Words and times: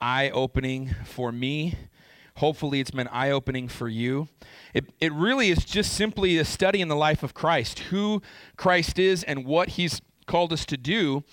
eye 0.00 0.30
opening 0.30 0.94
for 1.04 1.32
me. 1.32 1.74
Hopefully, 2.36 2.80
it's 2.80 2.92
been 2.92 3.08
eye 3.08 3.30
opening 3.30 3.66
for 3.66 3.88
you. 3.88 4.28
It, 4.72 4.92
it 5.00 5.12
really 5.12 5.50
is 5.50 5.64
just 5.64 5.92
simply 5.92 6.38
a 6.38 6.44
study 6.44 6.80
in 6.80 6.88
the 6.88 6.96
life 6.96 7.22
of 7.22 7.34
Christ, 7.34 7.80
who 7.80 8.22
Christ 8.56 8.98
is 8.98 9.24
and 9.24 9.44
what 9.44 9.70
he's 9.70 10.00
called 10.26 10.52
us 10.52 10.64
to 10.66 10.76
do 10.76 11.24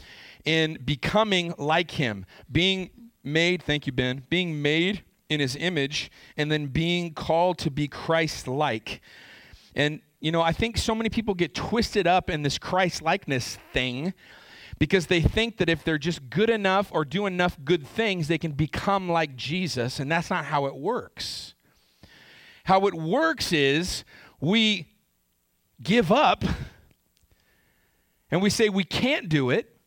in 0.46 0.80
becoming 0.84 1.54
like 1.58 1.92
him, 1.92 2.26
being 2.52 2.90
made, 3.24 3.62
thank 3.62 3.86
you, 3.86 3.94
Ben, 3.94 4.24
being 4.30 4.62
made 4.62 5.04
in 5.30 5.40
his 5.40 5.56
image, 5.56 6.12
and 6.38 6.52
then 6.52 6.68
being 6.68 7.14
called 7.14 7.58
to 7.60 7.72
be 7.72 7.88
Christ 7.88 8.48
like. 8.48 9.02
And, 9.76 10.02
you 10.22 10.32
know, 10.32 10.42
I 10.42 10.54
think 10.54 10.78
so 10.78 10.96
many 10.96 11.10
people 11.10 11.34
get 11.34 11.54
twisted 11.54 12.08
up 12.08 12.30
in 12.30 12.44
this 12.44 12.58
Christ 12.58 13.02
likeness 13.02 13.58
thing 13.74 14.14
because 14.78 15.08
they 15.08 15.22
think 15.22 15.58
that 15.58 15.70
if 15.70 15.84
they're 15.84 15.98
just 15.98 16.30
good 16.30 16.50
enough 16.50 16.90
or 16.92 17.06
do 17.06 17.26
enough 17.26 17.58
good 17.64 17.88
things, 17.88 18.28
they 18.28 18.38
can 18.38 18.52
become 18.52 19.10
like 19.10 19.36
Jesus, 19.36 20.00
and 20.00 20.12
that's 20.12 20.30
not 20.30 20.46
how 20.46 20.66
it 20.66 20.76
works. 20.76 21.54
How 22.66 22.88
it 22.88 22.94
works 22.94 23.54
is 23.54 24.04
we 24.42 24.88
give 25.82 26.12
up 26.12 26.44
and 28.32 28.42
we 28.42 28.50
say 28.50 28.70
we 28.70 28.84
can't 28.84 29.30
do 29.30 29.50
it, 29.50 29.78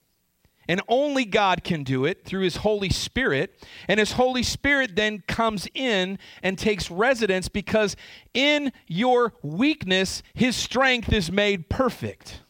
and 0.69 0.81
only 0.87 1.25
God 1.25 1.65
can 1.65 1.83
do 1.83 2.05
it 2.05 2.25
through 2.25 2.43
His 2.43 2.57
Holy 2.57 2.91
Spirit. 2.91 3.67
And 3.89 3.98
His 3.98 4.12
Holy 4.12 4.43
Spirit 4.43 4.97
then 4.97 5.23
comes 5.27 5.67
in 5.75 6.19
and 6.43 6.59
takes 6.59 6.91
residence 6.91 7.48
because 7.48 7.97
in 8.34 8.73
your 8.87 9.33
weakness, 9.43 10.23
His 10.34 10.57
strength 10.57 11.12
is 11.12 11.33
made 11.33 11.69
perfect. 11.69 12.43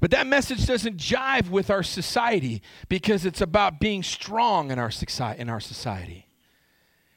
But 0.00 0.12
that 0.12 0.26
message 0.26 0.66
doesn't 0.66 0.96
jive 0.96 1.50
with 1.50 1.70
our 1.70 1.82
society 1.82 2.62
because 2.88 3.26
it's 3.26 3.40
about 3.40 3.80
being 3.80 4.02
strong 4.02 4.70
in 4.70 4.78
our, 4.78 4.90
in 5.36 5.48
our 5.48 5.60
society. 5.60 6.26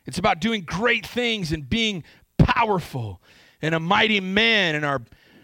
It's 0.05 0.17
about 0.17 0.39
doing 0.39 0.64
great 0.64 1.05
things 1.05 1.52
and 1.52 1.70
being 1.70 2.03
powerful 2.38 3.22
and 3.61 3.75
a 3.75 3.80
mighty 3.80 4.20
man 4.20 4.75
in 4.75 4.83
our, 4.83 5.02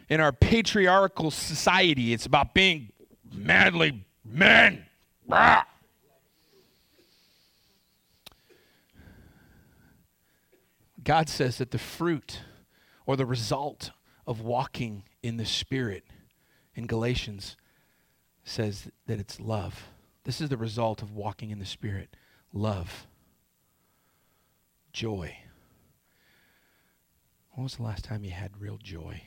in 0.09 0.20
our 0.20 0.31
patriarchal 0.31 1.30
society. 1.30 2.11
It's 2.11 2.26
about 2.26 2.56
being 2.56 2.92
manly 3.31 4.04
men. 4.26 4.86
God 11.04 11.30
says 11.30 11.59
that 11.59 11.72
the 11.72 11.78
fruit 11.78 12.42
or 13.06 13.16
the 13.16 13.26
result 13.26 13.92
of 14.26 14.42
walking 14.42 15.04
in 15.22 15.38
the 15.38 15.45
Spirit 15.45 16.04
in 16.78 16.86
Galatians 16.86 17.58
says 18.44 18.88
that 19.08 19.20
it's 19.20 19.39
love. 19.39 19.89
This 20.23 20.39
is 20.39 20.50
the 20.50 20.58
result 20.58 21.02
of 21.02 21.11
walking 21.11 21.50
in 21.50 21.58
the 21.58 21.66
Spirit 21.66 22.16
love, 22.53 23.08
joy. 24.94 25.36
When 27.52 27.64
was 27.64 27.78
the 27.78 27.83
last 27.83 28.05
time 28.05 28.23
you 28.23 28.30
had 28.30 28.61
real 28.61 28.78
joy? 28.81 29.23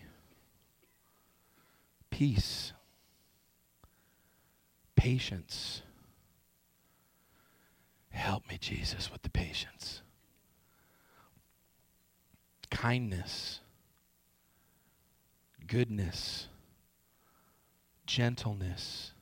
Peace, 2.10 2.72
patience. 4.94 5.82
Help 8.10 8.48
me, 8.48 8.58
Jesus, 8.58 9.10
with 9.10 9.22
the 9.22 9.30
patience. 9.30 10.02
Kindness, 12.70 13.60
goodness 15.66 16.46
gentleness, 18.10 19.12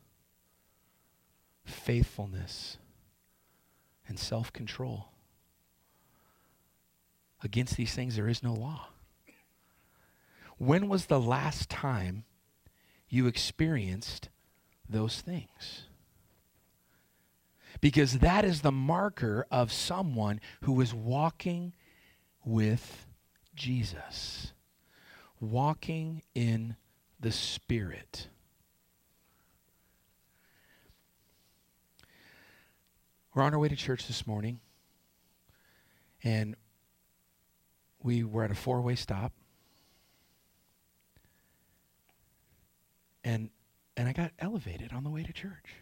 faithfulness, 1.67 2.79
and 4.09 4.19
self 4.19 4.51
control. 4.51 5.11
Against 7.45 7.77
these 7.77 7.93
things, 7.93 8.17
there 8.17 8.29
is 8.29 8.43
no 8.43 8.55
law. 8.55 8.89
When 10.57 10.89
was 10.89 11.07
the 11.07 11.21
last 11.21 11.69
time 11.69 12.25
you 13.11 13.27
experienced 13.27 14.31
those 14.89 15.21
things? 15.21 15.85
Because 17.83 18.21
that 18.21 18.43
is 18.43 18.63
the 18.63 18.73
marker 18.73 19.47
of 19.51 19.71
someone 19.71 20.41
who 20.63 20.81
is 20.81 20.95
walking 20.95 21.75
with 22.43 23.07
Jesus, 23.55 24.55
walking 25.41 26.23
in 26.35 26.77
the 27.21 27.31
Spirit. 27.31 28.29
We're 33.39 33.45
on 33.45 33.55
our 33.55 33.61
way 33.61 33.69
to 33.69 33.77
church 33.77 34.09
this 34.09 34.27
morning, 34.27 34.59
and 36.25 36.57
we 38.03 38.25
were 38.25 38.43
at 38.43 38.51
a 38.51 38.57
four 38.57 38.81
way 38.81 38.97
stop. 38.97 39.33
And, 43.23 43.51
and 43.97 44.09
I 44.09 44.13
got 44.13 44.33
elevated 44.41 44.93
on 44.93 45.05
the 45.05 45.11
way 45.11 45.23
to 45.23 45.33
church 45.33 45.77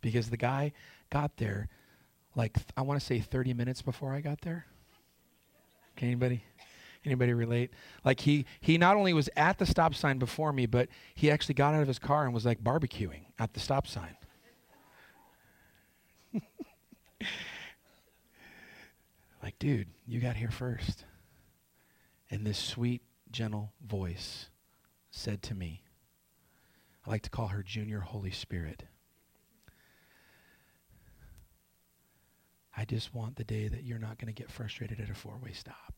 because 0.00 0.30
the 0.30 0.36
guy 0.36 0.72
got 1.10 1.36
there 1.36 1.68
like 2.34 2.56
I 2.76 2.82
want 2.82 2.98
to 2.98 3.06
say 3.06 3.20
30 3.20 3.54
minutes 3.54 3.80
before 3.80 4.12
I 4.12 4.20
got 4.20 4.40
there. 4.40 4.66
Can 5.94 6.08
anybody 6.08 6.42
anybody 7.04 7.34
relate? 7.34 7.70
Like 8.04 8.18
he 8.18 8.46
he 8.60 8.78
not 8.78 8.96
only 8.96 9.12
was 9.12 9.30
at 9.36 9.58
the 9.58 9.66
stop 9.66 9.94
sign 9.94 10.18
before 10.18 10.52
me, 10.52 10.66
but 10.66 10.88
he 11.14 11.30
actually 11.30 11.54
got 11.54 11.74
out 11.74 11.82
of 11.82 11.86
his 11.86 12.00
car 12.00 12.24
and 12.24 12.34
was 12.34 12.44
like 12.44 12.64
barbecuing 12.64 13.26
at 13.38 13.54
the 13.54 13.60
stop 13.60 13.86
sign. 13.86 14.16
Like, 19.48 19.58
dude, 19.58 19.88
you 20.06 20.20
got 20.20 20.36
here 20.36 20.50
first. 20.50 21.06
And 22.30 22.46
this 22.46 22.58
sweet, 22.58 23.00
gentle 23.30 23.72
voice 23.82 24.50
said 25.10 25.40
to 25.44 25.54
me, 25.54 25.84
I 27.06 27.08
like 27.08 27.22
to 27.22 27.30
call 27.30 27.46
her 27.46 27.62
Junior 27.62 28.00
Holy 28.00 28.30
Spirit. 28.30 28.82
I 32.76 32.84
just 32.84 33.14
want 33.14 33.36
the 33.36 33.44
day 33.44 33.68
that 33.68 33.84
you're 33.84 33.98
not 33.98 34.18
going 34.18 34.26
to 34.26 34.38
get 34.38 34.50
frustrated 34.50 35.00
at 35.00 35.08
a 35.08 35.14
four 35.14 35.38
way 35.42 35.52
stop. 35.52 35.94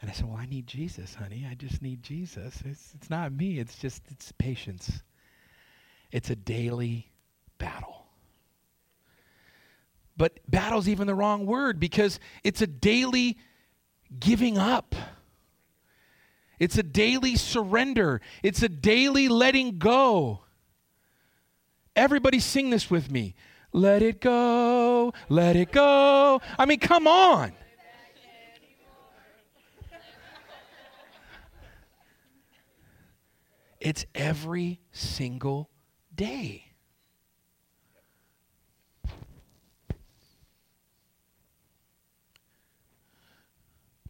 And 0.00 0.10
I 0.10 0.14
said, 0.14 0.24
Well, 0.24 0.38
I 0.38 0.46
need 0.46 0.66
Jesus, 0.66 1.14
honey. 1.14 1.46
I 1.46 1.52
just 1.52 1.82
need 1.82 2.02
Jesus. 2.02 2.62
It's, 2.64 2.94
it's 2.94 3.10
not 3.10 3.32
me, 3.32 3.58
it's 3.58 3.76
just 3.76 4.02
it's 4.10 4.32
patience. 4.32 5.02
It's 6.10 6.30
a 6.30 6.36
daily 6.36 7.12
battle. 7.58 7.99
But 10.16 10.40
battle's 10.48 10.88
even 10.88 11.06
the 11.06 11.14
wrong 11.14 11.46
word 11.46 11.80
because 11.80 12.20
it's 12.44 12.60
a 12.60 12.66
daily 12.66 13.38
giving 14.18 14.58
up. 14.58 14.94
It's 16.58 16.76
a 16.76 16.82
daily 16.82 17.36
surrender. 17.36 18.20
It's 18.42 18.62
a 18.62 18.68
daily 18.68 19.28
letting 19.28 19.78
go. 19.78 20.40
Everybody 21.96 22.38
sing 22.38 22.70
this 22.70 22.90
with 22.90 23.10
me. 23.10 23.34
Let 23.72 24.02
it 24.02 24.20
go, 24.20 25.12
let 25.28 25.56
it 25.56 25.72
go. 25.72 26.40
I 26.58 26.66
mean, 26.66 26.80
come 26.80 27.06
on. 27.06 27.52
It's 33.80 34.04
every 34.14 34.80
single 34.92 35.70
day. 36.14 36.69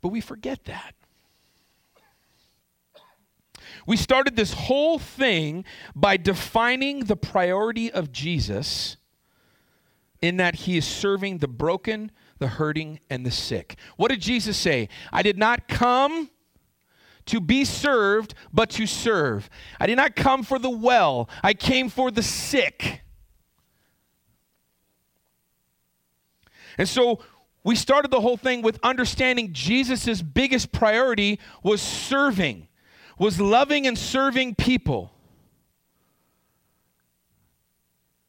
But 0.00 0.08
we 0.08 0.20
forget 0.20 0.64
that. 0.64 0.94
We 3.86 3.96
started 3.96 4.36
this 4.36 4.52
whole 4.52 4.98
thing 4.98 5.64
by 5.94 6.16
defining 6.16 7.04
the 7.04 7.16
priority 7.16 7.90
of 7.90 8.12
Jesus 8.12 8.96
in 10.20 10.36
that 10.36 10.54
he 10.54 10.76
is 10.76 10.84
serving 10.86 11.38
the 11.38 11.48
broken, 11.48 12.10
the 12.38 12.48
hurting, 12.48 13.00
and 13.08 13.24
the 13.24 13.30
sick. 13.30 13.76
What 13.96 14.08
did 14.10 14.20
Jesus 14.20 14.56
say? 14.56 14.88
I 15.12 15.22
did 15.22 15.38
not 15.38 15.66
come 15.68 16.30
to 17.26 17.40
be 17.40 17.64
served, 17.64 18.34
but 18.52 18.70
to 18.70 18.86
serve. 18.86 19.48
I 19.78 19.86
did 19.86 19.96
not 19.96 20.16
come 20.16 20.42
for 20.42 20.58
the 20.58 20.70
well, 20.70 21.28
I 21.42 21.54
came 21.54 21.88
for 21.88 22.10
the 22.10 22.22
sick. 22.22 23.02
And 26.76 26.88
so 26.88 27.20
we 27.62 27.76
started 27.76 28.10
the 28.10 28.20
whole 28.20 28.36
thing 28.36 28.62
with 28.62 28.78
understanding 28.82 29.52
Jesus' 29.52 30.22
biggest 30.22 30.72
priority 30.72 31.38
was 31.62 31.82
serving, 31.82 32.68
was 33.18 33.40
loving 33.40 33.86
and 33.86 33.98
serving 33.98 34.54
people. 34.54 35.12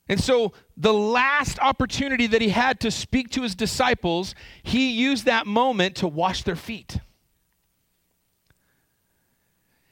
And 0.10 0.19
so, 0.19 0.51
the 0.75 0.94
last 0.94 1.57
opportunity 1.60 2.28
that 2.28 2.42
he 2.42 2.50
had 2.50 2.81
to 2.81 2.92
speak 2.92 3.30
to 3.30 3.44
his 3.44 3.56
disciples, 3.56 4.36
he 4.62 4.92
used 4.92 5.24
that 5.25 5.48
moment 5.48 5.95
to 5.98 6.07
wash 6.07 6.44
their 6.44 6.57
feet. 6.57 6.98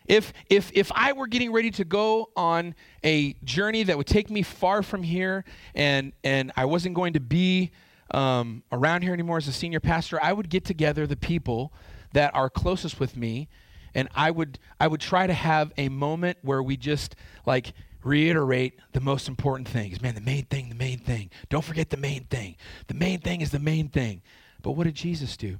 If, 0.09 0.33
if, 0.49 0.71
if 0.73 0.91
I 0.93 1.13
were 1.13 1.27
getting 1.27 1.53
ready 1.53 1.71
to 1.71 1.85
go 1.85 2.31
on 2.35 2.73
a 3.03 3.33
journey 3.45 3.83
that 3.83 3.95
would 3.95 4.07
take 4.07 4.29
me 4.29 4.41
far 4.41 4.81
from 4.81 5.03
here 5.03 5.45
and, 5.75 6.11
and 6.23 6.51
I 6.57 6.65
wasn't 6.65 6.95
going 6.95 7.13
to 7.13 7.19
be 7.19 7.71
um, 8.13 8.63
around 8.71 9.03
here 9.03 9.13
anymore 9.13 9.37
as 9.37 9.47
a 9.47 9.53
senior 9.53 9.79
pastor, 9.79 10.19
I 10.21 10.33
would 10.33 10.49
get 10.49 10.65
together 10.65 11.05
the 11.05 11.17
people 11.17 11.73
that 12.13 12.33
are 12.35 12.49
closest 12.49 12.99
with 12.99 13.15
me 13.15 13.47
and 13.93 14.07
I 14.15 14.31
would, 14.31 14.59
I 14.79 14.87
would 14.87 15.01
try 15.01 15.27
to 15.27 15.33
have 15.33 15.73
a 15.77 15.89
moment 15.89 16.37
where 16.41 16.61
we 16.61 16.77
just 16.77 17.15
like 17.45 17.73
reiterate 18.03 18.79
the 18.93 19.01
most 19.01 19.27
important 19.27 19.67
things. 19.67 20.01
Man, 20.01 20.15
the 20.15 20.21
main 20.21 20.45
thing, 20.45 20.69
the 20.69 20.75
main 20.75 20.99
thing. 20.99 21.29
Don't 21.49 21.63
forget 21.63 21.89
the 21.89 21.97
main 21.97 22.25
thing. 22.25 22.55
The 22.87 22.93
main 22.93 23.19
thing 23.19 23.41
is 23.41 23.51
the 23.51 23.59
main 23.59 23.89
thing. 23.89 24.21
But 24.61 24.71
what 24.71 24.85
did 24.85 24.95
Jesus 24.95 25.37
do? 25.37 25.57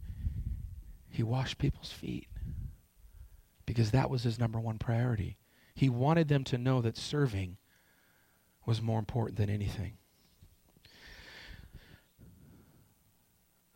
He 1.09 1.23
washed 1.23 1.57
people's 1.57 1.91
feet 1.91 2.27
because 3.65 3.91
that 3.91 4.09
was 4.09 4.23
his 4.23 4.39
number 4.39 4.59
one 4.59 4.77
priority. 4.77 5.37
He 5.75 5.89
wanted 5.89 6.27
them 6.27 6.43
to 6.45 6.57
know 6.57 6.81
that 6.81 6.97
serving 6.97 7.57
was 8.65 8.81
more 8.81 8.99
important 8.99 9.37
than 9.37 9.49
anything. 9.49 9.98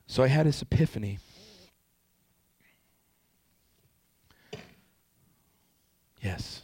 So 0.07 0.23
I 0.23 0.27
had 0.27 0.45
this 0.45 0.61
epiphany. 0.61 1.19
Yes. 6.21 6.61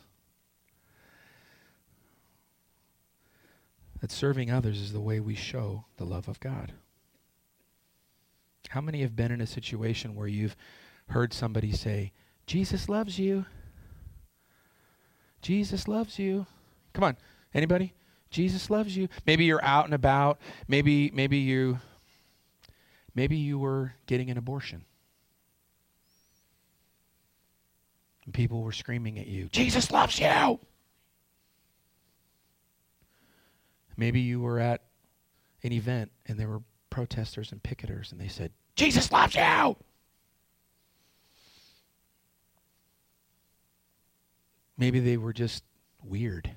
That 4.01 4.11
serving 4.11 4.49
others 4.49 4.79
is 4.79 4.93
the 4.93 4.99
way 4.99 5.19
we 5.19 5.35
show 5.35 5.85
the 5.97 6.05
love 6.05 6.27
of 6.27 6.39
God. 6.39 6.73
How 8.69 8.81
many 8.81 9.01
have 9.01 9.15
been 9.15 9.31
in 9.31 9.41
a 9.41 9.47
situation 9.47 10.15
where 10.15 10.27
you've 10.27 10.55
heard 11.07 11.33
somebody 11.33 11.71
say, 11.71 12.13
Jesus 12.45 12.87
loves 12.87 13.19
you? 13.19 13.45
Jesus 15.41 15.87
loves 15.87 16.19
you. 16.19 16.45
Come 16.93 17.03
on, 17.03 17.17
anybody? 17.53 17.93
Jesus 18.29 18.69
loves 18.69 18.95
you. 18.95 19.09
Maybe 19.25 19.45
you're 19.45 19.63
out 19.63 19.85
and 19.85 19.93
about. 19.93 20.39
Maybe 20.67 21.11
maybe 21.13 21.37
you 21.37 21.79
maybe 23.15 23.37
you 23.37 23.57
were 23.59 23.93
getting 24.05 24.29
an 24.29 24.37
abortion. 24.37 24.85
And 28.25 28.33
people 28.33 28.61
were 28.61 28.71
screaming 28.71 29.19
at 29.19 29.27
you, 29.27 29.49
Jesus 29.51 29.91
loves 29.91 30.19
you. 30.19 30.59
Maybe 33.97 34.21
you 34.21 34.39
were 34.39 34.59
at 34.59 34.83
an 35.61 35.73
event 35.73 36.11
and 36.25 36.39
there 36.39 36.47
were 36.47 36.61
protesters 36.89 37.51
and 37.51 37.61
picketers 37.61 38.11
and 38.11 38.21
they 38.21 38.29
said, 38.29 38.51
Jesus 38.75 39.11
loves 39.11 39.35
you. 39.35 39.75
Maybe 44.77 45.01
they 45.01 45.17
were 45.17 45.33
just 45.33 45.65
weird. 46.01 46.51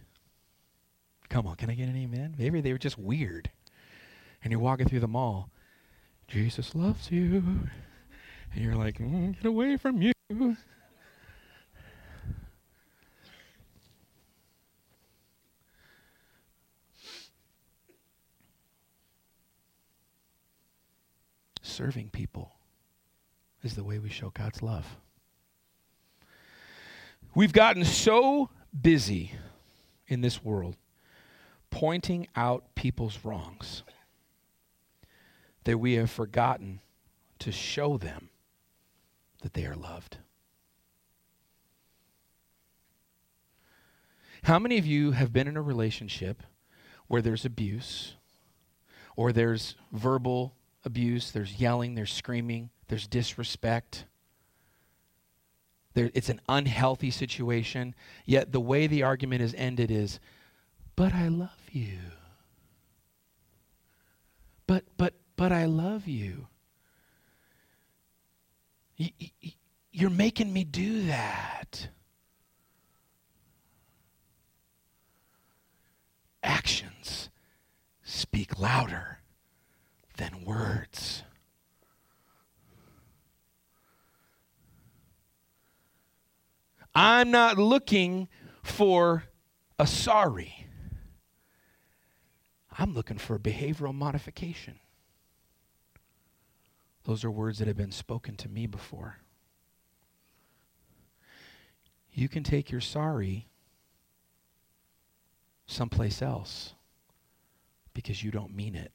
Come 1.29 1.47
on, 1.47 1.57
can 1.57 1.69
I 1.69 1.75
get 1.75 1.89
an 1.89 1.97
amen? 1.97 2.37
Maybe 2.39 2.61
they 2.61 2.73
were 2.73 2.79
just 2.79 2.97
weird. 2.97 3.51
And 4.45 4.53
you're 4.53 4.61
walking 4.61 4.87
through 4.87 5.01
the 5.01 5.09
mall. 5.09 5.51
Jesus 6.33 6.75
loves 6.75 7.11
you. 7.11 7.45
And 8.55 8.65
you're 8.65 8.75
like, 8.75 8.97
mm, 8.99 9.37
get 9.37 9.45
away 9.45 9.77
from 9.77 10.01
you. 10.01 10.13
serving 21.63 22.11
people 22.11 22.53
is 23.63 23.75
the 23.75 23.85
way 23.85 23.99
we 23.99 24.09
show 24.09 24.31
God's 24.31 24.63
love. 24.63 24.87
We've 27.35 27.53
gotten 27.53 27.85
so 27.85 28.51
busy 28.79 29.33
in 30.07 30.21
this 30.21 30.45
world 30.45 30.77
pointing 31.71 32.29
out 32.37 32.75
people's 32.75 33.19
wrongs 33.25 33.83
that 35.65 35.79
we 35.79 35.95
have 35.95 36.11
forgotten 36.11 36.81
to 37.39 37.53
show 37.53 37.97
them 37.97 38.31
that 39.43 39.55
they 39.55 39.67
are 39.67 39.77
loved. 39.77 40.19
How 44.45 44.59
many 44.59 44.79
of 44.79 44.87
you 44.87 45.13
have 45.13 45.33
been 45.33 45.47
in 45.47 45.57
a 45.57 45.63
relationship 45.63 46.43
where 47.07 47.23
there's 47.23 47.45
abuse 47.45 48.15
or 49.15 49.33
there's 49.33 49.77
verbal 49.93 50.55
abuse, 50.85 51.31
there's 51.31 51.61
yelling, 51.61 51.95
there's 51.95 52.13
screaming, 52.13 52.71
there's 52.89 53.07
disrespect. 53.07 54.05
There, 55.95 56.11
it's 56.15 56.29
an 56.29 56.41
unhealthy 56.49 57.11
situation. 57.11 57.95
Yet 58.25 58.53
the 58.53 58.61
way 58.61 58.87
the 58.87 59.03
argument 59.03 59.43
is 59.43 59.55
ended 59.57 59.91
is, 59.91 60.19
but 60.97 61.15
I 61.15 61.29
love 61.29 61.51
you. 61.71 61.99
But, 64.67 64.85
but, 65.43 65.51
I 65.51 65.65
love 65.65 66.07
you. 66.07 66.47
You're 69.91 70.09
making 70.09 70.53
me 70.53 70.63
do 70.63 71.07
that. 71.07 71.89
Actions 76.45 77.29
speak 78.05 78.57
louder 78.61 79.19
than 80.17 80.45
words. 80.45 81.25
I'm 86.95 87.33
not 87.33 87.59
looking 87.59 88.29
for 88.63 89.25
a 89.77 89.89
sorry. 89.89 90.69
I'm 92.79 92.95
looking 92.95 93.19
for 93.19 93.41
behavioral 93.41 93.93
modification. 93.93 94.79
Those 97.05 97.25
are 97.25 97.31
words 97.31 97.59
that 97.59 97.69
have 97.69 97.77
been 97.77 97.93
spoken 97.93 98.37
to 98.37 98.49
me 98.49 98.67
before. 98.67 99.19
You 102.13 102.29
can 102.29 102.45
take 102.45 102.71
your 102.71 102.81
sorry 102.81 103.49
someplace 105.67 106.21
else 106.23 106.75
because 107.95 108.23
you 108.23 108.31
don't 108.31 108.55
mean 108.55 108.75
it. 108.75 108.93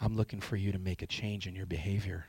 I'm 0.00 0.16
looking 0.16 0.40
for 0.40 0.56
you 0.56 0.72
to 0.72 0.78
make 0.78 1.02
a 1.02 1.06
change 1.06 1.46
in 1.46 1.54
your 1.54 1.66
behavior. 1.66 2.26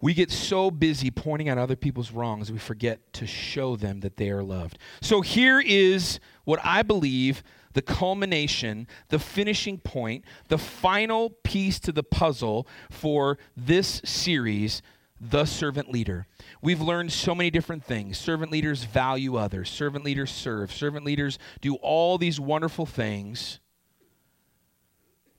We 0.00 0.14
get 0.14 0.30
so 0.30 0.70
busy 0.70 1.10
pointing 1.10 1.50
out 1.50 1.58
other 1.58 1.76
people's 1.76 2.10
wrongs, 2.10 2.50
we 2.50 2.58
forget 2.58 3.12
to 3.14 3.26
show 3.26 3.76
them 3.76 4.00
that 4.00 4.16
they 4.16 4.30
are 4.30 4.42
loved. 4.42 4.78
So 5.02 5.20
here 5.20 5.60
is 5.60 6.20
what 6.44 6.58
I 6.64 6.82
believe 6.82 7.42
the 7.72 7.82
culmination, 7.82 8.86
the 9.08 9.18
finishing 9.18 9.78
point, 9.78 10.24
the 10.48 10.58
final 10.58 11.30
piece 11.42 11.78
to 11.80 11.92
the 11.92 12.02
puzzle 12.02 12.66
for 12.90 13.38
this 13.56 14.00
series, 14.04 14.82
The 15.20 15.44
Servant 15.44 15.90
Leader. 15.90 16.26
We've 16.60 16.80
learned 16.80 17.12
so 17.12 17.34
many 17.34 17.50
different 17.50 17.84
things. 17.84 18.18
Servant 18.18 18.50
leaders 18.50 18.84
value 18.84 19.36
others, 19.36 19.70
servant 19.70 20.04
leaders 20.04 20.30
serve, 20.30 20.72
servant 20.72 21.04
leaders 21.04 21.38
do 21.60 21.76
all 21.76 22.18
these 22.18 22.40
wonderful 22.40 22.86
things. 22.86 23.60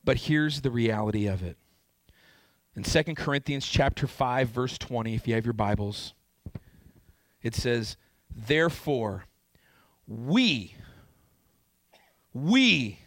But 0.03 0.17
here's 0.17 0.61
the 0.61 0.71
reality 0.71 1.27
of 1.27 1.43
it. 1.43 1.57
In 2.75 2.83
2 2.83 3.15
Corinthians 3.15 3.67
chapter 3.67 4.07
5 4.07 4.50
verse 4.50 4.77
20, 4.77 5.13
if 5.15 5.27
you 5.27 5.35
have 5.35 5.45
your 5.45 5.53
Bibles, 5.53 6.13
it 7.41 7.53
says, 7.53 7.97
"Therefore, 8.33 9.25
we 10.07 10.75
we 12.33 13.00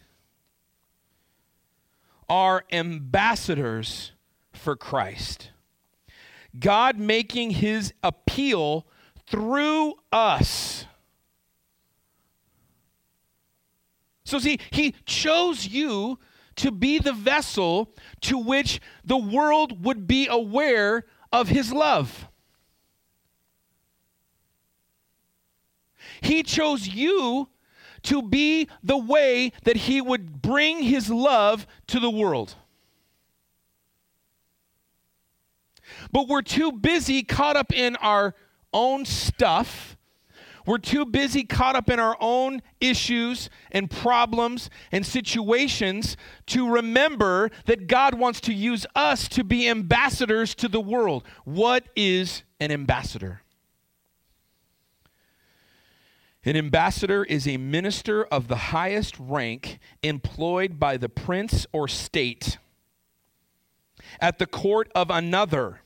are 2.27 2.63
ambassadors 2.71 4.11
for 4.53 4.75
Christ. 4.75 5.51
God 6.57 6.97
making 6.97 7.51
his 7.51 7.93
appeal 8.03 8.87
through 9.27 9.95
us. 10.11 10.85
So, 14.23 14.39
see, 14.39 14.59
he 14.71 14.95
chose 15.05 15.67
you 15.67 16.17
to 16.55 16.71
be 16.71 16.99
the 16.99 17.13
vessel 17.13 17.93
to 18.21 18.37
which 18.37 18.81
the 19.03 19.17
world 19.17 19.83
would 19.83 20.07
be 20.07 20.27
aware 20.27 21.05
of 21.31 21.49
his 21.49 21.71
love. 21.71 22.27
He 26.21 26.41
chose 26.43 26.87
you 26.87 27.49
to 28.05 28.21
be 28.21 28.67
the 28.83 28.97
way 28.97 29.51
that 29.63 29.75
he 29.75 30.01
would 30.01 30.41
bring 30.41 30.81
his 30.81 31.09
love 31.09 31.67
to 31.87 31.99
the 31.99 32.09
world. 32.09 32.55
But 36.11 36.27
we're 36.27 36.41
too 36.41 36.71
busy 36.71 37.23
caught 37.23 37.55
up 37.57 37.73
in 37.73 37.95
our 37.97 38.35
own 38.73 39.05
stuff 39.05 39.95
We're 40.65 40.79
too 40.79 41.05
busy 41.05 41.43
caught 41.43 41.75
up 41.75 41.89
in 41.89 41.99
our 41.99 42.17
own 42.19 42.61
issues 42.81 43.49
and 43.71 43.89
problems 43.89 44.69
and 44.91 45.05
situations 45.05 46.17
to 46.47 46.67
remember 46.69 47.51
that 47.65 47.87
God 47.87 48.15
wants 48.15 48.41
to 48.41 48.53
use 48.53 48.85
us 48.95 49.27
to 49.29 49.43
be 49.43 49.69
ambassadors 49.69 50.55
to 50.55 50.67
the 50.67 50.81
world. 50.81 51.23
What 51.43 51.85
is 51.95 52.43
an 52.59 52.71
ambassador? 52.71 53.41
An 56.45 56.55
ambassador 56.55 57.23
is 57.23 57.47
a 57.47 57.57
minister 57.57 58.23
of 58.25 58.47
the 58.47 58.55
highest 58.55 59.15
rank 59.17 59.79
employed 60.03 60.79
by 60.79 60.95
the 60.95 61.09
prince 61.09 61.65
or 61.73 61.87
state 61.87 62.59
at 64.21 64.37
the 64.37 64.45
court 64.45 64.91
of 64.93 65.09
another 65.09 65.81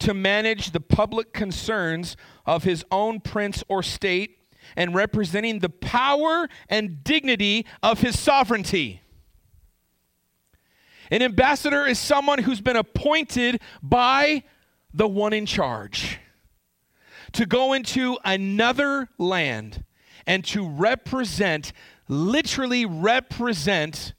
to 0.00 0.12
manage 0.14 0.72
the 0.72 0.80
public 0.80 1.32
concerns 1.32 2.16
of 2.44 2.64
his 2.64 2.84
own 2.90 3.20
prince 3.20 3.62
or 3.68 3.84
state 3.84 4.38
and 4.74 4.96
representing 4.96 5.60
the 5.60 5.68
power 5.68 6.48
and 6.68 7.04
dignity 7.04 7.64
of 7.84 8.00
his 8.00 8.18
sovereignty. 8.18 9.00
An 11.08 11.22
ambassador 11.22 11.86
is 11.86 12.00
someone 12.00 12.40
who's 12.40 12.60
been 12.60 12.76
appointed 12.76 13.60
by 13.80 14.42
the 14.92 15.06
one 15.06 15.32
in 15.32 15.46
charge 15.46 16.18
to 17.32 17.46
go 17.46 17.72
into 17.72 18.18
another 18.24 19.08
land 19.18 19.84
and 20.26 20.44
to 20.46 20.68
represent, 20.68 21.72
literally 22.08 22.84
represent 22.86 24.14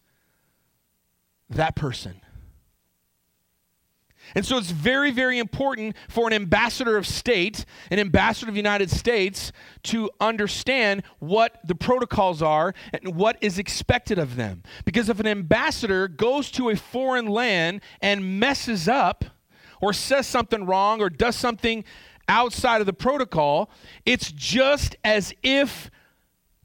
that 1.50 1.76
person. 1.76 2.22
And 4.34 4.46
so 4.46 4.58
it's 4.58 4.72
very, 4.72 5.12
very 5.12 5.40
important 5.40 5.96
for 6.08 6.28
an 6.28 6.34
ambassador 6.34 6.96
of 6.96 7.06
state, 7.06 7.66
an 7.90 8.00
ambassador 8.00 8.50
of 8.50 8.54
the 8.54 8.60
United 8.60 8.90
States, 8.90 9.52
to 9.84 10.10
understand 10.22 11.04
what 11.20 11.60
the 11.66 11.76
protocols 11.76 12.42
are 12.42 12.74
and 12.94 13.16
what 13.16 13.38
is 13.42 13.60
expected 13.60 14.18
of 14.18 14.38
them. 14.38 14.64
Because 14.86 15.10
if 15.10 15.20
an 15.20 15.28
ambassador 15.28 16.08
goes 16.08 16.50
to 16.52 16.70
a 16.70 16.76
foreign 16.76 17.28
land 17.28 17.82
and 18.02 18.40
messes 18.40 18.88
up, 18.88 19.26
or 19.82 19.92
says 19.92 20.28
something 20.28 20.66
wrong, 20.66 21.02
or 21.02 21.10
does 21.10 21.36
something 21.36 21.84
outside 22.28 22.82
of 22.82 22.88
the 22.88 22.94
protocol, 22.94 23.70
it's 24.06 24.32
just 24.32 24.96
as 25.04 25.34
if 25.44 25.90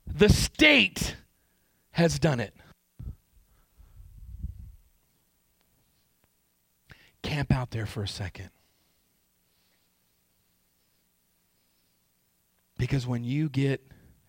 the 0.06 0.28
state 0.28 1.16
has 1.92 2.18
done 2.18 2.40
it. 2.40 2.54
Camp 7.22 7.52
out 7.52 7.70
there 7.70 7.86
for 7.86 8.02
a 8.02 8.08
second. 8.08 8.50
Because 12.78 13.06
when 13.06 13.24
you 13.24 13.48
get 13.48 13.80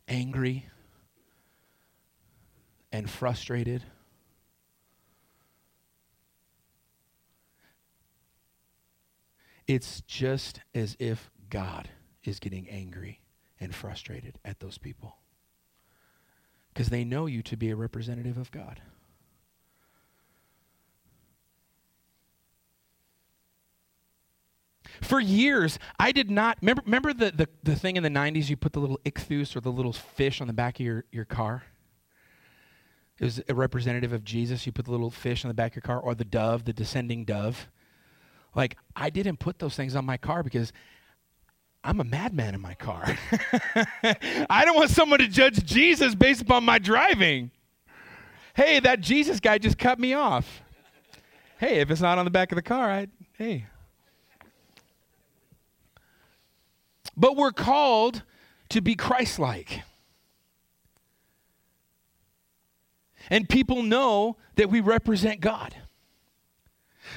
angry 0.07 0.65
and 2.91 3.09
frustrated, 3.09 3.83
it's 9.67 10.01
just 10.01 10.61
as 10.73 10.95
if 10.99 11.29
God 11.49 11.89
is 12.23 12.39
getting 12.39 12.69
angry 12.69 13.21
and 13.59 13.75
frustrated 13.75 14.39
at 14.45 14.59
those 14.59 14.77
people. 14.77 15.17
Because 16.73 16.89
they 16.89 17.03
know 17.03 17.25
you 17.25 17.41
to 17.43 17.57
be 17.57 17.69
a 17.69 17.75
representative 17.75 18.37
of 18.37 18.51
God. 18.51 18.81
For 25.01 25.19
years, 25.19 25.77
I 25.99 26.11
did 26.11 26.31
not 26.31 26.57
remember. 26.61 26.81
Remember 26.85 27.13
the, 27.13 27.31
the, 27.31 27.49
the 27.63 27.75
thing 27.75 27.97
in 27.97 28.03
the 28.03 28.09
'90s? 28.09 28.49
You 28.49 28.57
put 28.57 28.73
the 28.73 28.79
little 28.79 28.99
ichthus 29.05 29.55
or 29.55 29.61
the 29.61 29.71
little 29.71 29.93
fish 29.93 30.41
on 30.41 30.47
the 30.47 30.53
back 30.53 30.79
of 30.79 30.85
your, 30.85 31.05
your 31.11 31.25
car. 31.25 31.63
It 33.19 33.23
was 33.23 33.41
a 33.47 33.53
representative 33.53 34.13
of 34.13 34.23
Jesus. 34.23 34.65
You 34.65 34.71
put 34.71 34.85
the 34.85 34.91
little 34.91 35.11
fish 35.11 35.43
on 35.43 35.49
the 35.49 35.55
back 35.55 35.71
of 35.71 35.75
your 35.77 35.81
car, 35.81 35.99
or 35.99 36.15
the 36.15 36.25
dove, 36.25 36.65
the 36.65 36.73
descending 36.73 37.25
dove. 37.25 37.67
Like, 38.57 38.75
I 38.95 39.11
didn't 39.11 39.37
put 39.37 39.59
those 39.59 39.75
things 39.75 39.95
on 39.95 40.03
my 40.03 40.17
car 40.17 40.41
because 40.41 40.73
I'm 41.83 41.99
a 41.99 42.03
madman 42.03 42.55
in 42.55 42.59
my 42.59 42.73
car. 42.73 43.05
I 44.49 44.65
don't 44.65 44.75
want 44.75 44.89
someone 44.89 45.19
to 45.19 45.27
judge 45.27 45.63
Jesus 45.63 46.15
based 46.15 46.41
upon 46.41 46.65
my 46.65 46.79
driving. 46.79 47.51
Hey, 48.55 48.79
that 48.79 48.99
Jesus 48.99 49.39
guy 49.39 49.59
just 49.59 49.77
cut 49.77 49.99
me 49.99 50.13
off. 50.13 50.63
Hey, 51.59 51.81
if 51.81 51.91
it's 51.91 52.01
not 52.01 52.17
on 52.17 52.25
the 52.25 52.31
back 52.31 52.51
of 52.51 52.55
the 52.55 52.63
car, 52.63 52.89
I 52.89 53.07
hey. 53.33 53.65
But 57.15 57.35
we're 57.35 57.51
called 57.51 58.23
to 58.69 58.81
be 58.81 58.95
Christ-like. 58.95 59.83
And 63.29 63.47
people 63.47 63.83
know 63.83 64.37
that 64.55 64.69
we 64.71 64.79
represent 64.79 65.41
God. 65.41 65.75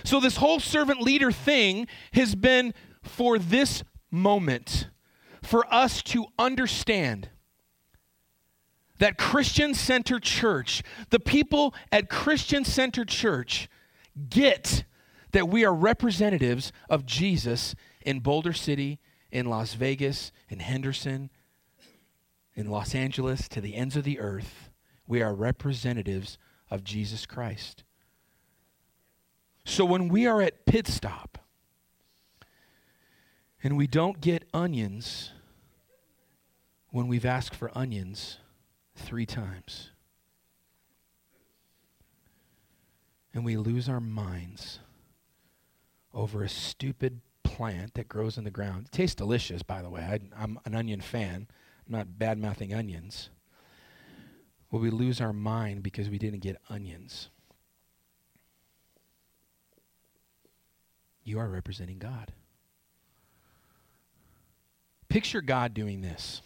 So, 0.04 0.20
this 0.20 0.36
whole 0.36 0.60
servant 0.60 1.00
leader 1.00 1.32
thing 1.32 1.86
has 2.12 2.34
been 2.34 2.74
for 3.02 3.38
this 3.38 3.82
moment, 4.10 4.88
for 5.42 5.72
us 5.72 6.02
to 6.04 6.26
understand 6.38 7.28
that 8.98 9.16
Christian 9.16 9.74
Center 9.74 10.20
Church, 10.20 10.82
the 11.08 11.20
people 11.20 11.74
at 11.90 12.08
Christian 12.08 12.64
Center 12.64 13.04
Church, 13.04 13.68
get 14.28 14.84
that 15.32 15.48
we 15.48 15.64
are 15.64 15.74
representatives 15.74 16.72
of 16.88 17.06
Jesus 17.06 17.74
in 18.02 18.20
Boulder 18.20 18.52
City, 18.52 18.98
in 19.30 19.46
Las 19.46 19.74
Vegas, 19.74 20.32
in 20.48 20.60
Henderson, 20.60 21.30
in 22.54 22.68
Los 22.68 22.94
Angeles, 22.94 23.48
to 23.48 23.60
the 23.60 23.74
ends 23.74 23.96
of 23.96 24.04
the 24.04 24.20
earth. 24.20 24.70
We 25.06 25.22
are 25.22 25.34
representatives 25.34 26.36
of 26.70 26.84
Jesus 26.84 27.26
Christ. 27.26 27.84
So 29.64 29.84
when 29.84 30.08
we 30.08 30.26
are 30.26 30.42
at 30.42 30.66
pit 30.66 30.86
stop 30.86 31.38
and 33.62 33.76
we 33.76 33.86
don't 33.86 34.20
get 34.20 34.44
onions 34.52 35.32
when 36.90 37.06
we've 37.06 37.26
asked 37.26 37.54
for 37.54 37.70
onions 37.76 38.38
three 38.96 39.26
times, 39.26 39.90
and 43.32 43.44
we 43.44 43.56
lose 43.56 43.88
our 43.88 44.00
minds 44.00 44.80
over 46.12 46.42
a 46.42 46.48
stupid 46.48 47.20
plant 47.44 47.94
that 47.94 48.08
grows 48.08 48.36
in 48.36 48.44
the 48.44 48.50
ground. 48.50 48.86
It 48.86 48.92
tastes 48.92 49.14
delicious, 49.14 49.62
by 49.62 49.82
the 49.82 49.90
way. 49.90 50.02
I, 50.02 50.42
am 50.42 50.58
an 50.64 50.74
onion 50.74 51.00
fan. 51.00 51.46
I'm 51.86 51.92
not 51.92 52.18
bad 52.18 52.38
mouthing 52.38 52.74
onions. 52.74 53.30
Well, 54.70 54.82
we 54.82 54.90
lose 54.90 55.20
our 55.20 55.32
mind 55.32 55.82
because 55.82 56.08
we 56.08 56.18
didn't 56.18 56.40
get 56.40 56.60
onions? 56.68 57.28
You 61.30 61.38
are 61.38 61.48
representing 61.48 62.00
God. 62.00 62.32
Picture 65.08 65.40
God 65.40 65.74
doing 65.74 66.00
this. 66.00 66.42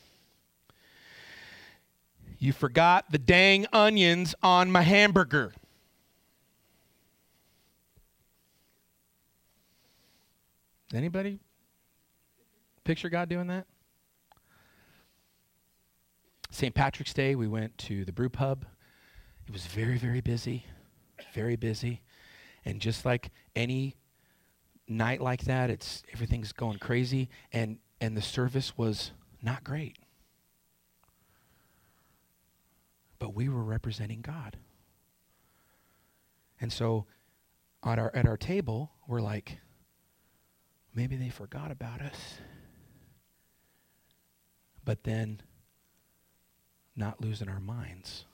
You 2.39 2.53
forgot 2.53 3.11
the 3.11 3.17
dang 3.17 3.65
onions 3.73 4.35
on 4.43 4.71
my 4.71 4.83
hamburger. 4.83 5.55
Anybody 10.93 11.39
picture 12.85 13.09
God 13.09 13.31
doing 13.31 13.47
that? 13.47 13.67
St. 16.51 16.75
Patrick's 16.75 17.15
Day, 17.15 17.35
we 17.35 17.49
went 17.49 17.79
to 17.79 18.05
the 18.05 18.13
brew 18.13 18.29
pub. 18.29 18.67
It 19.47 19.53
was 19.55 19.65
very, 19.65 19.97
very 19.97 20.21
busy, 20.21 20.67
very 21.33 21.57
busy. 21.57 22.03
And 22.67 22.83
just 22.83 23.07
like 23.07 23.31
any 23.57 23.97
night 24.89 25.21
like 25.21 25.45
that, 25.45 25.71
it's 25.71 26.03
everything's 26.13 26.53
going 26.53 26.79
crazy, 26.79 27.29
and 27.53 27.79
and 28.01 28.17
the 28.17 28.23
service 28.23 28.77
was 28.77 29.13
not 29.43 29.65
great. 29.65 29.97
But 33.19 33.35
we 33.35 33.49
were 33.49 33.63
representing 33.63 34.21
God. 34.21 34.59
And 36.61 36.73
so 36.73 37.07
at 37.85 37.99
our 37.99 38.15
at 38.15 38.27
our 38.27 38.37
table, 38.37 38.93
we're 39.07 39.23
like, 39.23 39.59
maybe 40.95 41.17
they 41.17 41.31
forgot 41.31 41.71
about 41.71 42.01
us. 42.01 42.39
But 44.85 45.05
then 45.05 45.41
not 46.97 47.21
losing 47.21 47.49
our 47.49 47.61
minds. 47.61 48.25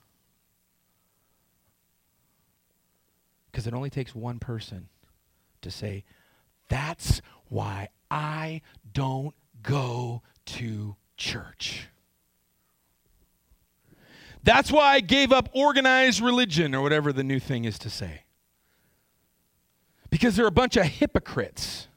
Because 3.50 3.66
it 3.66 3.74
only 3.74 3.90
takes 3.90 4.14
one 4.14 4.38
person 4.38 4.88
to 5.62 5.70
say, 5.70 6.04
that's 6.70 7.20
why 7.48 7.88
I 8.10 8.62
don't 8.94 9.34
go 9.62 10.22
to 10.46 10.96
church. 11.18 11.88
That's 14.42 14.72
why 14.72 14.94
I 14.94 15.00
gave 15.00 15.32
up 15.32 15.50
organized 15.52 16.22
religion 16.22 16.74
or 16.74 16.80
whatever 16.80 17.12
the 17.12 17.24
new 17.24 17.38
thing 17.38 17.66
is 17.66 17.78
to 17.80 17.90
say. 17.90 18.22
Because 20.08 20.36
they're 20.36 20.46
a 20.46 20.50
bunch 20.50 20.76
of 20.76 20.86
hypocrites. 20.86 21.88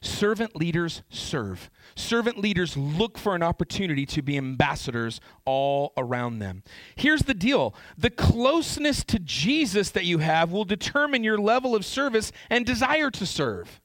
servant 0.00 0.56
leaders 0.56 1.02
serve. 1.10 1.68
Servant 1.98 2.38
leaders 2.38 2.76
look 2.76 3.18
for 3.18 3.34
an 3.34 3.42
opportunity 3.42 4.06
to 4.06 4.22
be 4.22 4.36
ambassadors 4.36 5.20
all 5.44 5.92
around 5.96 6.38
them. 6.38 6.62
Here's 6.94 7.22
the 7.22 7.34
deal 7.34 7.74
the 7.96 8.10
closeness 8.10 9.02
to 9.04 9.18
Jesus 9.18 9.90
that 9.90 10.04
you 10.04 10.18
have 10.18 10.52
will 10.52 10.64
determine 10.64 11.24
your 11.24 11.38
level 11.38 11.74
of 11.74 11.84
service 11.84 12.30
and 12.48 12.64
desire 12.64 13.10
to 13.10 13.26
serve. 13.26 13.80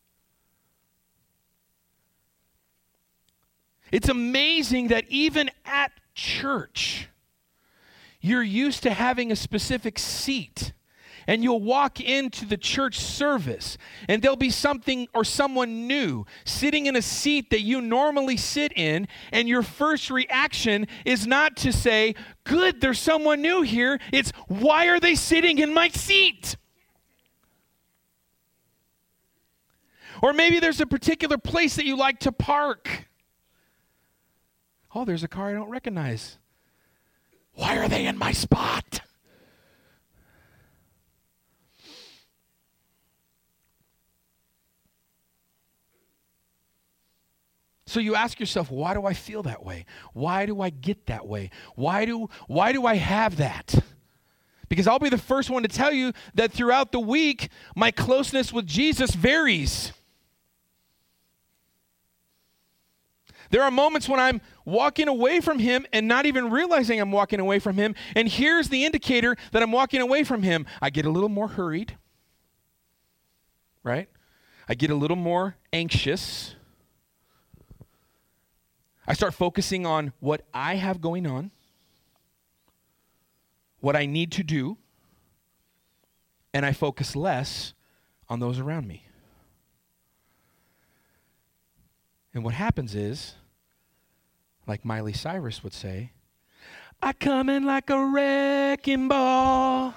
It's 3.91 4.09
amazing 4.09 4.89
that 4.89 5.05
even 5.09 5.49
at 5.65 5.91
church, 6.13 7.09
you're 8.21 8.43
used 8.43 8.83
to 8.83 8.91
having 8.91 9.31
a 9.31 9.35
specific 9.35 9.97
seat. 9.97 10.73
And 11.27 11.43
you'll 11.43 11.61
walk 11.61 11.99
into 12.01 12.45
the 12.45 12.57
church 12.57 12.99
service, 12.99 13.77
and 14.07 14.21
there'll 14.21 14.35
be 14.35 14.49
something 14.49 15.07
or 15.13 15.23
someone 15.23 15.87
new 15.87 16.25
sitting 16.45 16.85
in 16.85 16.95
a 16.95 17.01
seat 17.01 17.49
that 17.51 17.61
you 17.61 17.81
normally 17.81 18.37
sit 18.37 18.73
in. 18.75 19.07
And 19.31 19.47
your 19.47 19.63
first 19.63 20.09
reaction 20.09 20.87
is 21.05 21.25
not 21.27 21.55
to 21.57 21.71
say, 21.71 22.15
Good, 22.43 22.81
there's 22.81 22.99
someone 22.99 23.41
new 23.41 23.61
here. 23.61 23.99
It's, 24.11 24.31
Why 24.47 24.87
are 24.87 24.99
they 24.99 25.15
sitting 25.15 25.59
in 25.59 25.73
my 25.73 25.89
seat? 25.89 26.57
Or 30.21 30.31
maybe 30.31 30.59
there's 30.59 30.79
a 30.79 30.85
particular 30.85 31.37
place 31.37 31.75
that 31.75 31.85
you 31.85 31.97
like 31.97 32.19
to 32.19 32.31
park. 32.31 33.09
Oh, 34.95 35.03
there's 35.03 35.23
a 35.23 35.27
car 35.27 35.49
I 35.49 35.53
don't 35.53 35.69
recognize. 35.69 36.37
Why 37.55 37.77
are 37.77 37.87
they 37.87 38.05
in 38.05 38.17
my 38.17 38.31
spot? 38.31 39.01
So 47.93 47.99
you 47.99 48.15
ask 48.15 48.39
yourself, 48.39 48.71
why 48.71 48.95
do 48.95 49.05
I 49.05 49.13
feel 49.13 49.43
that 49.43 49.63
way? 49.63 49.85
Why 50.13 50.47
do 50.47 50.61
I 50.61 50.71
get 50.71 51.05
that 51.05 51.27
way? 51.27 51.51
Why 51.75 52.05
do 52.05 52.27
why 52.47 52.71
do 52.71 52.87
I 52.87 52.95
have 52.95 53.35
that? 53.37 53.75
Because 54.67 54.87
I'll 54.87 54.97
be 54.97 55.09
the 55.09 55.17
first 55.19 55.51
one 55.51 55.61
to 55.61 55.69
tell 55.69 55.91
you 55.91 56.11
that 56.33 56.51
throughout 56.51 56.91
the 56.91 56.99
week 56.99 57.49
my 57.75 57.91
closeness 57.91 58.51
with 58.51 58.65
Jesus 58.65 59.13
varies. 59.13 59.93
There 63.51 63.61
are 63.61 63.69
moments 63.69 64.09
when 64.09 64.19
I'm 64.19 64.41
walking 64.65 65.07
away 65.07 65.39
from 65.39 65.59
Him 65.59 65.85
and 65.93 66.07
not 66.07 66.25
even 66.25 66.49
realizing 66.49 66.99
I'm 66.99 67.11
walking 67.11 67.39
away 67.39 67.59
from 67.59 67.75
Him. 67.75 67.93
And 68.15 68.27
here's 68.27 68.69
the 68.69 68.85
indicator 68.85 69.37
that 69.51 69.61
I'm 69.61 69.71
walking 69.71 70.01
away 70.01 70.23
from 70.23 70.41
Him 70.41 70.65
I 70.81 70.89
get 70.89 71.05
a 71.05 71.11
little 71.11 71.29
more 71.29 71.49
hurried, 71.49 71.95
right? 73.83 74.09
I 74.67 74.73
get 74.73 74.89
a 74.89 74.95
little 74.95 75.15
more 75.15 75.57
anxious. 75.71 76.55
I 79.07 79.13
start 79.13 79.33
focusing 79.33 79.85
on 79.85 80.13
what 80.19 80.45
I 80.53 80.75
have 80.75 81.01
going 81.01 81.27
on, 81.27 81.51
what 83.81 83.95
I 83.95 84.05
need 84.05 84.31
to 84.33 84.43
do, 84.43 84.77
and 86.53 86.65
I 86.65 86.71
focus 86.71 87.15
less 87.15 87.73
on 88.29 88.39
those 88.39 88.59
around 88.59 88.87
me. 88.87 89.05
And 92.33 92.43
what 92.43 92.53
happens 92.53 92.95
is, 92.95 93.35
like 94.65 94.85
Miley 94.85 95.13
Cyrus 95.13 95.63
would 95.63 95.73
say, 95.73 96.11
I 97.01 97.11
come 97.11 97.49
in 97.49 97.65
like 97.65 97.89
a 97.89 98.05
wrecking 98.05 99.09
ball. 99.09 99.93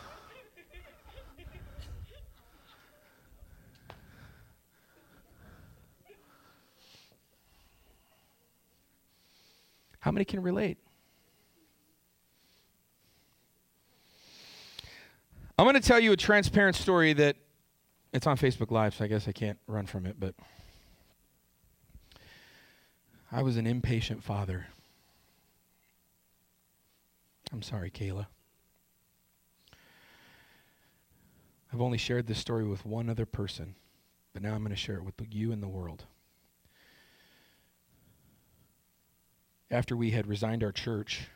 How 10.07 10.13
many 10.13 10.25
can 10.25 10.41
relate? 10.41 10.79
I'm 15.59 15.65
going 15.65 15.75
to 15.75 15.81
tell 15.81 15.99
you 15.99 16.13
a 16.13 16.17
transparent 16.17 16.77
story 16.77 17.13
that 17.15 17.35
it's 18.13 18.25
on 18.25 18.37
Facebook 18.37 18.71
Live, 18.71 18.95
so 18.95 19.05
I 19.05 19.09
guess 19.09 19.27
I 19.27 19.33
can't 19.33 19.59
run 19.67 19.85
from 19.85 20.07
it, 20.07 20.15
but 20.21 20.37
I 23.33 23.43
was 23.43 23.57
an 23.57 23.67
impatient 23.67 24.23
father. 24.23 24.69
I'm 27.53 27.63
sorry, 27.63 27.91
Kayla. 27.91 28.27
I've 31.73 31.81
only 31.81 31.99
shared 31.99 32.29
this 32.29 32.38
story 32.38 32.62
with 32.62 32.87
one 32.87 33.11
other 33.11 33.27
person, 33.27 33.75
but 34.33 34.40
now 34.40 34.55
I'm 34.55 34.61
going 34.61 34.71
to 34.71 34.77
share 34.77 34.99
it 34.99 35.03
with 35.03 35.14
you 35.33 35.51
and 35.51 35.61
the 35.61 35.66
world. 35.66 36.05
After 39.70 39.96
we 39.96 40.11
had 40.11 40.26
resigned 40.26 40.62
our 40.62 40.72
church 40.72 41.29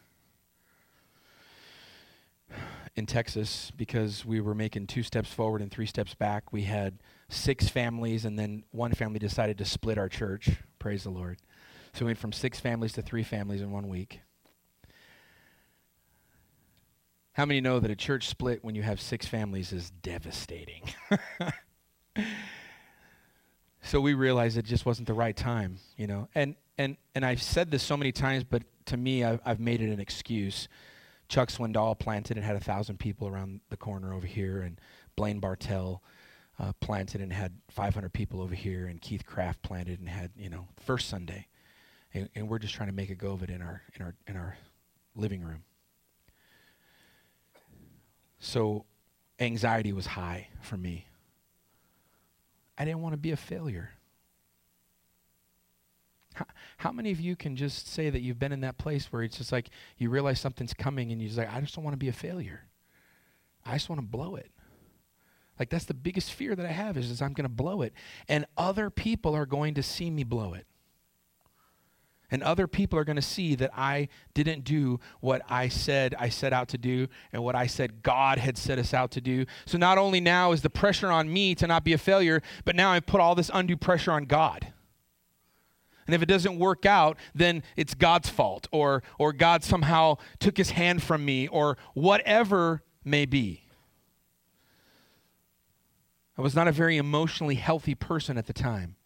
in 2.97 3.07
Texas 3.07 3.71
because 3.77 4.25
we 4.25 4.41
were 4.41 4.55
making 4.55 4.87
two 4.87 5.03
steps 5.03 5.33
forward 5.33 5.63
and 5.63 5.71
three 5.71 5.87
steps 5.87 6.15
back. 6.15 6.53
We 6.53 6.63
had 6.63 6.99
six 7.29 7.69
families, 7.69 8.25
and 8.25 8.39
then 8.39 8.65
one 8.71 8.93
family 8.93 9.19
decided 9.19 9.59
to 9.59 9.65
split 9.65 9.99
our 9.99 10.09
church. 10.09 10.51
Praise 10.79 11.05
the 11.05 11.11
Lord. 11.11 11.39
So 11.95 12.05
we 12.05 12.11
went 12.11 12.19
from 12.19 12.33
six 12.33 12.61
families 12.61 12.93
to 12.95 13.03
three 13.03 13.23
families 13.23 13.63
in 13.63 13.73
one 13.73 13.89
week. 13.89 14.21
How 17.33 17.47
many 17.47 17.61
know 17.61 17.81
that 17.81 17.91
a 17.91 17.97
church 17.97 18.29
split 18.29 18.65
when 18.65 18.75
you 18.75 18.83
have 18.83 19.01
six 19.01 19.27
families 19.27 19.73
is 19.73 19.91
devastating? 19.91 20.83
so 23.91 24.01
we 24.01 24.15
realized 24.15 24.57
it 24.57 24.65
just 24.65 24.87
wasn't 24.87 25.09
the 25.09 25.15
right 25.15 25.37
time, 25.37 25.79
you 25.97 26.07
know. 26.07 26.29
And 26.37 26.55
and 26.79 26.97
and 27.17 27.25
I've 27.25 27.43
said 27.43 27.73
this 27.73 27.83
so 27.83 27.97
many 27.97 28.13
times, 28.13 28.45
but 28.45 28.63
to 28.87 28.97
me, 28.97 29.25
I've, 29.25 29.41
I've 29.45 29.59
made 29.59 29.83
it 29.83 29.91
an 29.91 29.99
excuse. 29.99 30.69
Chuck 31.29 31.49
Swindoll 31.49 31.99
planted 31.99 32.37
and 32.37 32.47
had 32.47 32.55
a 32.55 32.61
thousand 32.61 33.01
people 33.01 33.27
around 33.27 33.61
the 33.69 33.77
corner 33.77 34.15
over 34.15 34.29
here, 34.29 34.61
and 34.61 34.81
Blaine 35.17 35.41
Bartel 35.41 36.05
uh, 36.61 36.73
planted 36.81 37.21
and 37.21 37.33
had 37.33 37.53
500 37.71 38.13
people 38.13 38.41
over 38.41 38.55
here, 38.55 38.87
and 38.87 39.01
Keith 39.01 39.27
Craft 39.27 39.63
planted 39.63 39.99
and 39.99 40.09
had 40.09 40.31
you 40.37 40.51
know 40.51 40.69
first 40.79 41.09
Sunday, 41.09 41.49
and, 42.15 42.29
and 42.37 42.49
we're 42.49 42.61
just 42.61 42.75
trying 42.75 42.91
to 42.91 42.95
make 42.95 43.11
a 43.11 43.17
go 43.17 43.33
of 43.33 43.43
it 43.43 43.51
in 43.51 43.61
our 43.61 43.83
in 43.97 44.03
our 44.03 44.15
in 44.29 44.37
our 44.37 44.57
living 45.17 45.43
room. 45.43 45.65
So, 48.39 48.85
anxiety 49.41 49.93
was 49.93 50.07
high 50.07 50.47
for 50.63 50.77
me. 50.77 51.07
I 52.81 52.87
didn't 52.87 53.03
want 53.03 53.13
to 53.13 53.19
be 53.19 53.31
a 53.31 53.37
failure. 53.37 53.91
How, 56.33 56.47
how, 56.79 56.93
many 56.93 57.11
of 57.11 57.21
you 57.21 57.37
can 57.37 57.55
just 57.55 57.89
say 57.89 58.09
that 58.09 58.21
you've 58.21 58.39
been 58.39 58.53
in 58.53 58.63
that 58.63 58.79
place 58.79 59.13
where 59.13 59.23
it's 59.23 59.37
just 59.37 59.53
like 59.53 59.69
you 59.99 60.09
realize 60.09 60.41
something's 60.41 60.73
coming 60.73 61.13
and 61.13 61.21
you're 61.21 61.29
just 61.29 61.37
like, 61.37 61.53
I 61.55 61.61
just 61.61 61.75
don't 61.75 61.85
want 61.85 61.93
to 61.93 61.99
be 61.99 62.09
a 62.09 62.13
failure. 62.15 62.63
I 63.67 63.75
just 63.75 63.91
want 63.91 64.01
to 64.01 64.07
blow 64.07 64.35
it. 64.37 64.51
Like 65.59 65.69
that's 65.69 65.85
the 65.85 65.93
biggest 65.93 66.33
fear 66.33 66.57
that 66.57 66.65
I 66.65 66.73
have 66.73 66.97
is, 66.97 67.11
is 67.11 67.21
I'm 67.21 67.35
going 67.35 67.45
to 67.45 67.51
blow 67.51 67.83
it. 67.83 67.93
And 68.29 68.47
other 68.57 68.89
people 68.89 69.35
are 69.35 69.45
going 69.45 69.75
to 69.75 69.83
see 69.83 70.09
me 70.09 70.25
blow 70.25 70.55
it. 70.55 70.67
And 72.31 72.43
other 72.43 72.67
people 72.67 72.99
are 72.99 73.05
going 73.05 73.17
to 73.17 73.23
see 73.23 73.55
that 73.57 73.71
I 73.75 74.09
didn't 74.35 74.65
do 74.65 75.01
what 75.21 75.43
I 75.49 75.69
said 75.69 76.15
I 76.19 76.29
set 76.29 76.53
out 76.53 76.69
to 76.69 76.79
do 76.79 77.09
and 77.33 77.43
what 77.43 77.57
I 77.57 77.67
said 77.67 78.03
God 78.03 78.39
had 78.39 78.57
set 78.57 78.79
us 78.79 78.95
out 78.95 79.11
to 79.13 79.21
do. 79.21 79.47
So 79.67 79.79
not 79.79 79.99
only 79.99 80.21
now 80.21 80.53
is 80.53 80.63
the 80.63 80.71
pressure 80.71 81.11
on 81.11 81.33
me 81.33 81.55
to 81.57 81.67
not 81.67 81.85
be 81.85 81.93
a 81.93 81.99
failure, 81.99 82.43
but 82.65 82.77
now 82.77 82.93
I 82.93 83.01
put 83.01 83.21
all 83.21 83.35
this 83.35 83.51
undue 83.53 83.77
pressure 83.77 84.13
on 84.13 84.25
God. 84.25 84.73
And 86.07 86.15
if 86.15 86.23
it 86.23 86.27
doesn't 86.27 86.59
work 86.59 86.87
out, 86.87 87.17
then 87.35 87.63
it's 87.77 87.95
God's 87.95 88.29
fault 88.29 88.67
or 88.73 89.03
or 89.19 89.33
God 89.33 89.63
somehow 89.63 90.17
took 90.39 90.57
his 90.57 90.71
hand 90.71 91.03
from 91.03 91.25
me 91.25 91.47
or 91.49 91.79
whatever 91.95 92.83
may 93.05 93.27
be. 93.27 93.63
I 96.37 96.43
was 96.43 96.55
not 96.55 96.69
a 96.69 96.73
very 96.73 96.97
emotionally 96.97 97.57
healthy 97.57 97.95
person 97.95 98.39
at 98.39 98.47
the 98.47 98.53
time. 98.53 98.97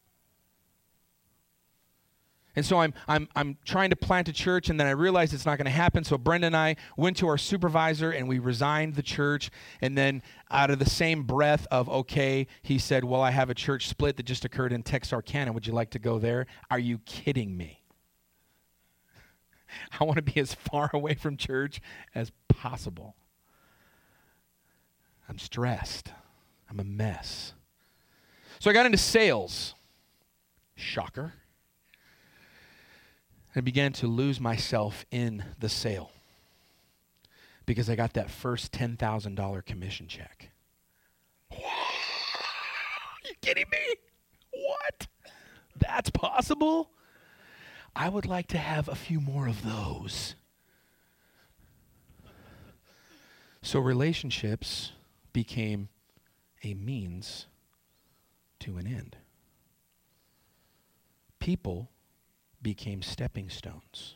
And 2.56 2.64
so 2.64 2.78
I'm, 2.78 2.94
I'm, 3.08 3.28
I'm 3.34 3.58
trying 3.64 3.90
to 3.90 3.96
plant 3.96 4.28
a 4.28 4.32
church, 4.32 4.70
and 4.70 4.78
then 4.78 4.86
I 4.86 4.90
realized 4.90 5.34
it's 5.34 5.46
not 5.46 5.58
going 5.58 5.66
to 5.66 5.70
happen. 5.70 6.04
So 6.04 6.16
Brenda 6.16 6.46
and 6.46 6.56
I 6.56 6.76
went 6.96 7.16
to 7.18 7.28
our 7.28 7.38
supervisor 7.38 8.10
and 8.10 8.28
we 8.28 8.38
resigned 8.38 8.94
the 8.94 9.02
church. 9.02 9.50
And 9.80 9.98
then, 9.98 10.22
out 10.50 10.70
of 10.70 10.78
the 10.78 10.88
same 10.88 11.24
breath 11.24 11.66
of, 11.70 11.88
okay, 11.88 12.46
he 12.62 12.78
said, 12.78 13.04
Well, 13.04 13.22
I 13.22 13.30
have 13.30 13.50
a 13.50 13.54
church 13.54 13.88
split 13.88 14.16
that 14.16 14.26
just 14.26 14.44
occurred 14.44 14.72
in 14.72 14.82
Texarkana. 14.82 15.52
Would 15.52 15.66
you 15.66 15.72
like 15.72 15.90
to 15.90 15.98
go 15.98 16.18
there? 16.18 16.46
Are 16.70 16.78
you 16.78 16.98
kidding 16.98 17.56
me? 17.56 17.82
I 20.00 20.04
want 20.04 20.16
to 20.16 20.22
be 20.22 20.40
as 20.40 20.54
far 20.54 20.90
away 20.92 21.14
from 21.14 21.36
church 21.36 21.80
as 22.14 22.30
possible. 22.48 23.16
I'm 25.28 25.38
stressed, 25.38 26.10
I'm 26.70 26.78
a 26.78 26.84
mess. 26.84 27.54
So 28.60 28.70
I 28.70 28.72
got 28.72 28.86
into 28.86 28.98
sales. 28.98 29.74
Shocker. 30.76 31.34
I 33.56 33.60
began 33.60 33.92
to 33.94 34.06
lose 34.06 34.40
myself 34.40 35.06
in 35.10 35.44
the 35.58 35.68
sale 35.68 36.10
because 37.66 37.88
I 37.88 37.94
got 37.94 38.14
that 38.14 38.30
first 38.30 38.72
$10,000 38.72 39.64
commission 39.64 40.08
check. 40.08 40.50
you 41.50 43.34
kidding 43.40 43.66
me? 43.70 43.94
What? 44.50 45.06
that's 45.78 46.10
possible? 46.10 46.90
I 47.94 48.08
would 48.08 48.26
like 48.26 48.48
to 48.48 48.58
have 48.58 48.88
a 48.88 48.94
few 48.94 49.20
more 49.20 49.46
of 49.46 49.62
those. 49.62 50.34
So 53.62 53.78
relationships 53.78 54.92
became 55.32 55.88
a 56.62 56.74
means 56.74 57.46
to 58.60 58.76
an 58.76 58.86
end. 58.86 59.16
People 61.38 61.90
became 62.64 63.03
stepping 63.03 63.48
stones. 63.48 64.14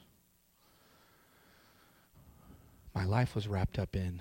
My 2.92 3.04
life 3.04 3.36
was 3.36 3.46
wrapped 3.46 3.78
up 3.78 3.94
in 3.94 4.20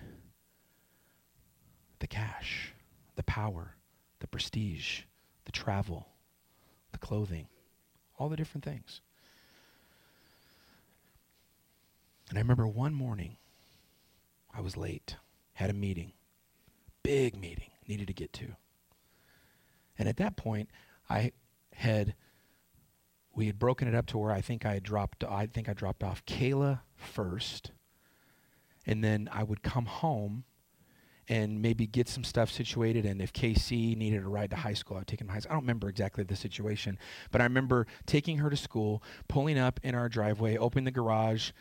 the 1.98 2.06
cash, 2.06 2.74
the 3.16 3.24
power, 3.24 3.74
the 4.20 4.28
prestige, 4.28 5.02
the 5.46 5.52
travel, 5.52 6.10
the 6.92 7.00
clothing, 7.00 7.48
all 8.20 8.30
the 8.30 8.36
different 8.36 8.64
things. 8.64 9.02
And 12.30 12.38
I 12.38 12.42
remember 12.42 12.68
one 12.68 12.94
morning, 12.94 13.38
I 14.54 14.62
was 14.62 14.78
late, 14.78 15.16
had 15.54 15.70
a 15.70 15.74
meeting, 15.74 16.12
big 17.02 17.40
meeting, 17.40 17.72
needed 17.88 18.08
to 18.08 18.14
get 18.14 18.34
to. 18.34 18.58
And 19.98 20.10
at 20.10 20.18
that 20.18 20.36
point, 20.36 20.70
I 21.10 21.32
had 21.74 22.14
we 23.38 23.46
had 23.46 23.60
broken 23.60 23.88
it 23.88 23.94
up 23.94 24.08
to 24.08 24.18
where 24.18 24.32
I 24.32 24.42
think 24.42 24.66
I 24.66 24.74
had 24.74 24.84
dropped 24.84 25.24
I 25.24 25.46
think 25.46 25.70
I 25.70 25.74
dropped 25.74 26.04
off 26.04 26.26
Kayla 26.26 26.82
first. 26.96 27.72
And 28.86 29.04
then 29.04 29.30
I 29.32 29.44
would 29.44 29.62
come 29.62 29.86
home 29.86 30.46
and 31.30 31.62
maybe 31.62 31.86
get 31.86 32.08
some 32.08 32.24
stuff 32.24 32.50
situated. 32.50 33.06
And 33.06 33.22
if 33.22 33.34
KC 33.34 33.96
needed 33.96 34.24
a 34.24 34.28
ride 34.28 34.50
to 34.52 34.56
high 34.56 34.74
school, 34.74 34.98
I'd 34.98 35.08
take 35.08 35.22
him 35.22 35.28
to 35.28 35.34
high 35.34 35.40
school. 35.40 35.52
I 35.52 35.56
don't 35.56 35.64
remember 35.64 35.90
exactly 35.90 36.24
the 36.24 36.36
situation, 36.36 36.98
but 37.32 37.42
I 37.42 37.44
remember 37.44 37.86
taking 38.06 38.38
her 38.38 38.50
to 38.50 38.58
school, 38.58 39.04
pulling 39.28 39.60
up 39.60 39.80
in 39.84 39.94
our 39.94 40.10
driveway, 40.10 40.58
opening 40.58 40.86
the 40.86 40.92
garage, 40.92 41.52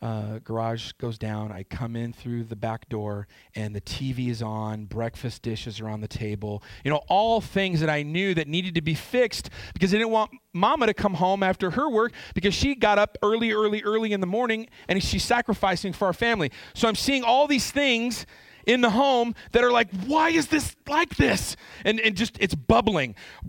uh, 0.00 0.38
garage 0.38 0.92
goes 0.92 1.18
down. 1.18 1.50
I 1.50 1.64
come 1.64 1.96
in 1.96 2.12
through 2.12 2.44
the 2.44 2.56
back 2.56 2.88
door, 2.88 3.26
and 3.54 3.74
the 3.74 3.80
TV 3.80 4.28
is 4.28 4.42
on. 4.42 4.84
Breakfast 4.84 5.42
dishes 5.42 5.80
are 5.80 5.88
on 5.88 6.00
the 6.00 6.08
table. 6.08 6.62
You 6.84 6.90
know, 6.90 7.02
all 7.08 7.40
things 7.40 7.80
that 7.80 7.90
I 7.90 8.02
knew 8.02 8.34
that 8.34 8.46
needed 8.46 8.74
to 8.76 8.82
be 8.82 8.94
fixed 8.94 9.50
because 9.74 9.92
I 9.92 9.98
didn't 9.98 10.12
want 10.12 10.30
Mama 10.52 10.86
to 10.86 10.94
come 10.94 11.14
home 11.14 11.42
after 11.42 11.70
her 11.72 11.88
work 11.88 12.12
because 12.34 12.54
she 12.54 12.74
got 12.74 12.98
up 12.98 13.18
early, 13.22 13.52
early, 13.52 13.82
early 13.82 14.12
in 14.12 14.20
the 14.20 14.26
morning, 14.26 14.68
and 14.88 15.02
she's 15.02 15.24
sacrificing 15.24 15.92
for 15.92 16.06
our 16.06 16.12
family. 16.12 16.52
So 16.74 16.88
I'm 16.88 16.94
seeing 16.94 17.24
all 17.24 17.46
these 17.46 17.70
things 17.70 18.26
in 18.66 18.82
the 18.82 18.90
home 18.90 19.34
that 19.52 19.64
are 19.64 19.72
like, 19.72 19.88
why 20.06 20.28
is 20.28 20.48
this 20.48 20.76
like 20.86 21.16
this? 21.16 21.56
And, 21.84 21.98
and 22.00 22.16
just, 22.16 22.36
it's 22.38 22.54
bubbling. 22.54 23.16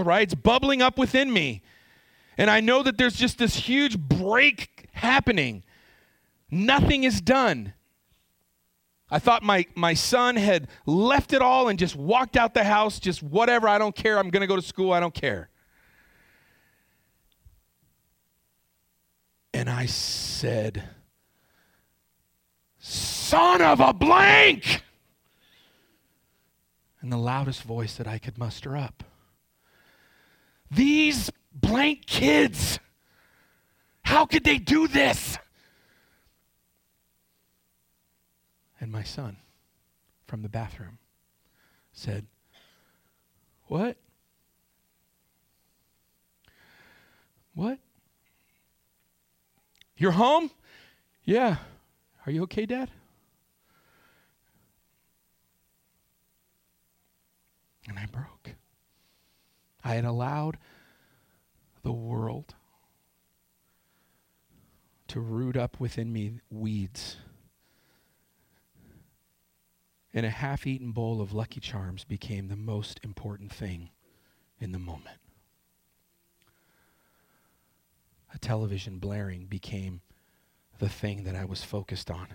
Right? 0.00 0.22
It's 0.22 0.34
bubbling 0.34 0.82
up 0.82 0.98
within 0.98 1.32
me. 1.32 1.62
And 2.40 2.50
I 2.50 2.60
know 2.60 2.82
that 2.82 2.96
there's 2.96 3.16
just 3.16 3.36
this 3.36 3.54
huge 3.54 3.98
break 3.98 4.88
happening. 4.92 5.62
Nothing 6.50 7.04
is 7.04 7.20
done. 7.20 7.74
I 9.10 9.18
thought 9.18 9.42
my, 9.42 9.66
my 9.74 9.92
son 9.92 10.36
had 10.36 10.68
left 10.86 11.34
it 11.34 11.42
all 11.42 11.68
and 11.68 11.78
just 11.78 11.94
walked 11.94 12.38
out 12.38 12.54
the 12.54 12.64
house, 12.64 12.98
just 12.98 13.22
whatever, 13.22 13.68
I 13.68 13.76
don't 13.76 13.94
care. 13.94 14.18
I'm 14.18 14.30
going 14.30 14.40
to 14.40 14.46
go 14.46 14.56
to 14.56 14.62
school, 14.62 14.90
I 14.90 15.00
don't 15.00 15.12
care. 15.12 15.50
And 19.52 19.68
I 19.68 19.84
said, 19.84 20.82
Son 22.78 23.60
of 23.60 23.80
a 23.80 23.92
blank! 23.92 24.82
In 27.02 27.10
the 27.10 27.18
loudest 27.18 27.64
voice 27.64 27.96
that 27.96 28.06
I 28.06 28.16
could 28.16 28.38
muster 28.38 28.78
up. 28.78 29.04
These 30.70 31.30
blank 31.52 32.06
kids. 32.06 32.78
How 34.02 34.26
could 34.26 34.44
they 34.44 34.58
do 34.58 34.88
this? 34.88 35.38
And 38.80 38.90
my 38.90 39.02
son 39.02 39.36
from 40.26 40.42
the 40.42 40.48
bathroom 40.48 40.98
said, 41.92 42.26
What? 43.66 43.96
What? 47.54 47.78
You're 49.96 50.12
home? 50.12 50.50
Yeah. 51.24 51.56
Are 52.24 52.32
you 52.32 52.42
okay, 52.44 52.64
Dad? 52.64 52.90
And 57.88 57.98
I 57.98 58.06
broke. 58.06 58.54
I 59.84 59.94
had 59.94 60.04
allowed 60.04 60.58
the 61.82 61.92
world 61.92 62.54
to 65.08 65.20
root 65.20 65.56
up 65.56 65.80
within 65.80 66.12
me 66.12 66.40
weeds. 66.50 67.16
And 70.12 70.26
a 70.26 70.30
half 70.30 70.66
eaten 70.66 70.92
bowl 70.92 71.20
of 71.20 71.32
Lucky 71.32 71.60
Charms 71.60 72.04
became 72.04 72.48
the 72.48 72.56
most 72.56 73.00
important 73.02 73.52
thing 73.52 73.90
in 74.60 74.72
the 74.72 74.78
moment. 74.78 75.18
A 78.32 78.38
television 78.38 78.98
blaring 78.98 79.46
became 79.46 80.00
the 80.78 80.88
thing 80.88 81.24
that 81.24 81.34
I 81.34 81.44
was 81.44 81.62
focused 81.62 82.10
on. 82.10 82.28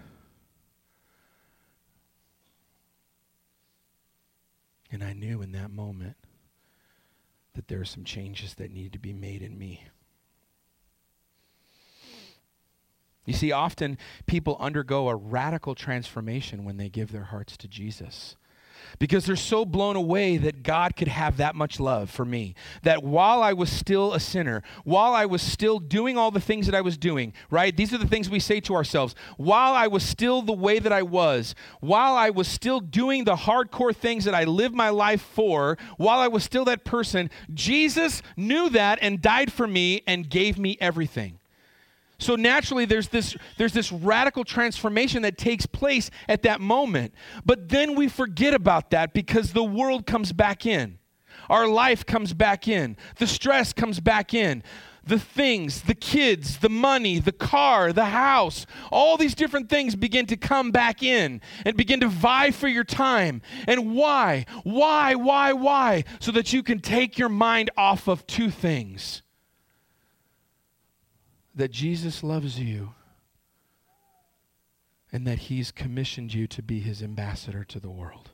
And 4.91 5.03
I 5.03 5.13
knew 5.13 5.41
in 5.41 5.51
that 5.53 5.71
moment 5.71 6.15
that 7.55 7.67
there 7.67 7.81
are 7.81 7.85
some 7.85 8.03
changes 8.03 8.53
that 8.55 8.71
need 8.71 8.93
to 8.93 8.99
be 8.99 9.13
made 9.13 9.41
in 9.41 9.57
me. 9.57 9.85
You 13.25 13.33
see, 13.33 13.51
often 13.51 13.97
people 14.27 14.55
undergo 14.59 15.09
a 15.09 15.15
radical 15.15 15.73
transformation 15.73 16.63
when 16.63 16.77
they 16.77 16.89
give 16.89 17.11
their 17.11 17.23
hearts 17.23 17.57
to 17.57 17.67
Jesus 17.67 18.35
because 18.99 19.25
they're 19.25 19.35
so 19.35 19.65
blown 19.65 19.95
away 19.95 20.37
that 20.37 20.63
God 20.63 20.95
could 20.95 21.07
have 21.07 21.37
that 21.37 21.55
much 21.55 21.79
love 21.79 22.09
for 22.09 22.25
me. 22.25 22.55
That 22.83 23.03
while 23.03 23.41
I 23.41 23.53
was 23.53 23.69
still 23.69 24.13
a 24.13 24.19
sinner, 24.19 24.63
while 24.83 25.13
I 25.13 25.25
was 25.25 25.41
still 25.41 25.79
doing 25.79 26.17
all 26.17 26.31
the 26.31 26.39
things 26.39 26.65
that 26.65 26.75
I 26.75 26.81
was 26.81 26.97
doing, 26.97 27.33
right? 27.49 27.75
These 27.75 27.93
are 27.93 27.97
the 27.97 28.07
things 28.07 28.29
we 28.29 28.39
say 28.39 28.59
to 28.61 28.75
ourselves. 28.75 29.15
While 29.37 29.73
I 29.73 29.87
was 29.87 30.03
still 30.03 30.41
the 30.41 30.53
way 30.53 30.79
that 30.79 30.91
I 30.93 31.01
was, 31.01 31.55
while 31.79 32.15
I 32.15 32.29
was 32.29 32.47
still 32.47 32.79
doing 32.79 33.23
the 33.23 33.35
hardcore 33.35 33.95
things 33.95 34.25
that 34.25 34.35
I 34.35 34.43
lived 34.43 34.75
my 34.75 34.89
life 34.89 35.21
for, 35.21 35.77
while 35.97 36.19
I 36.19 36.27
was 36.27 36.43
still 36.43 36.65
that 36.65 36.83
person, 36.83 37.29
Jesus 37.53 38.21
knew 38.35 38.69
that 38.69 38.99
and 39.01 39.21
died 39.21 39.51
for 39.51 39.67
me 39.67 40.01
and 40.07 40.29
gave 40.29 40.57
me 40.57 40.77
everything. 40.79 41.39
So 42.17 42.35
naturally 42.35 42.85
there's 42.85 43.09
this 43.09 43.35
there's 43.57 43.73
this 43.73 43.91
radical 43.91 44.43
transformation 44.43 45.21
that 45.23 45.37
takes 45.37 45.65
place 45.65 46.09
at 46.27 46.43
that 46.43 46.61
moment. 46.61 47.13
But 47.45 47.69
then 47.69 47.95
we 47.95 48.07
forget 48.07 48.53
about 48.53 48.91
that 48.91 49.13
because 49.13 49.53
the 49.53 49.63
world 49.63 50.05
comes 50.05 50.31
back 50.31 50.65
in. 50.65 50.99
Our 51.49 51.67
life 51.67 52.05
comes 52.05 52.33
back 52.33 52.67
in. 52.67 52.97
The 53.17 53.27
stress 53.27 53.73
comes 53.73 53.99
back 53.99 54.33
in. 54.33 54.63
The 55.03 55.19
things, 55.19 55.83
the 55.83 55.93
kids, 55.93 56.57
the 56.57 56.69
money, 56.69 57.19
the 57.19 57.31
car, 57.31 57.93
the 57.93 58.05
house, 58.05 58.65
all 58.91 59.17
these 59.17 59.35
different 59.35 59.69
things 59.69 59.95
begin 59.95 60.25
to 60.27 60.37
come 60.37 60.71
back 60.71 61.03
in 61.03 61.41
and 61.63 61.77
begin 61.77 61.99
to 61.99 62.07
vie 62.07 62.49
for 62.49 62.67
your 62.67 62.83
time. 62.83 63.43
And 63.67 63.93
why? 63.93 64.45
Why, 64.63 65.13
why, 65.13 65.53
why? 65.53 66.05
So 66.19 66.31
that 66.31 66.53
you 66.53 66.63
can 66.63 66.79
take 66.79 67.19
your 67.19 67.29
mind 67.29 67.69
off 67.77 68.07
of 68.07 68.25
two 68.25 68.49
things 68.49 69.21
that 71.55 71.71
Jesus 71.71 72.21
loves 72.23 72.59
you 72.59 72.93
and 75.11 75.25
that 75.25 75.39
he's 75.39 75.71
commissioned 75.71 76.33
you 76.33 76.45
to 76.47 76.61
be 76.61 76.81
his 76.81 77.01
ambassador 77.01 77.63
to 77.63 77.79
the 77.79 77.89
world. 77.89 78.31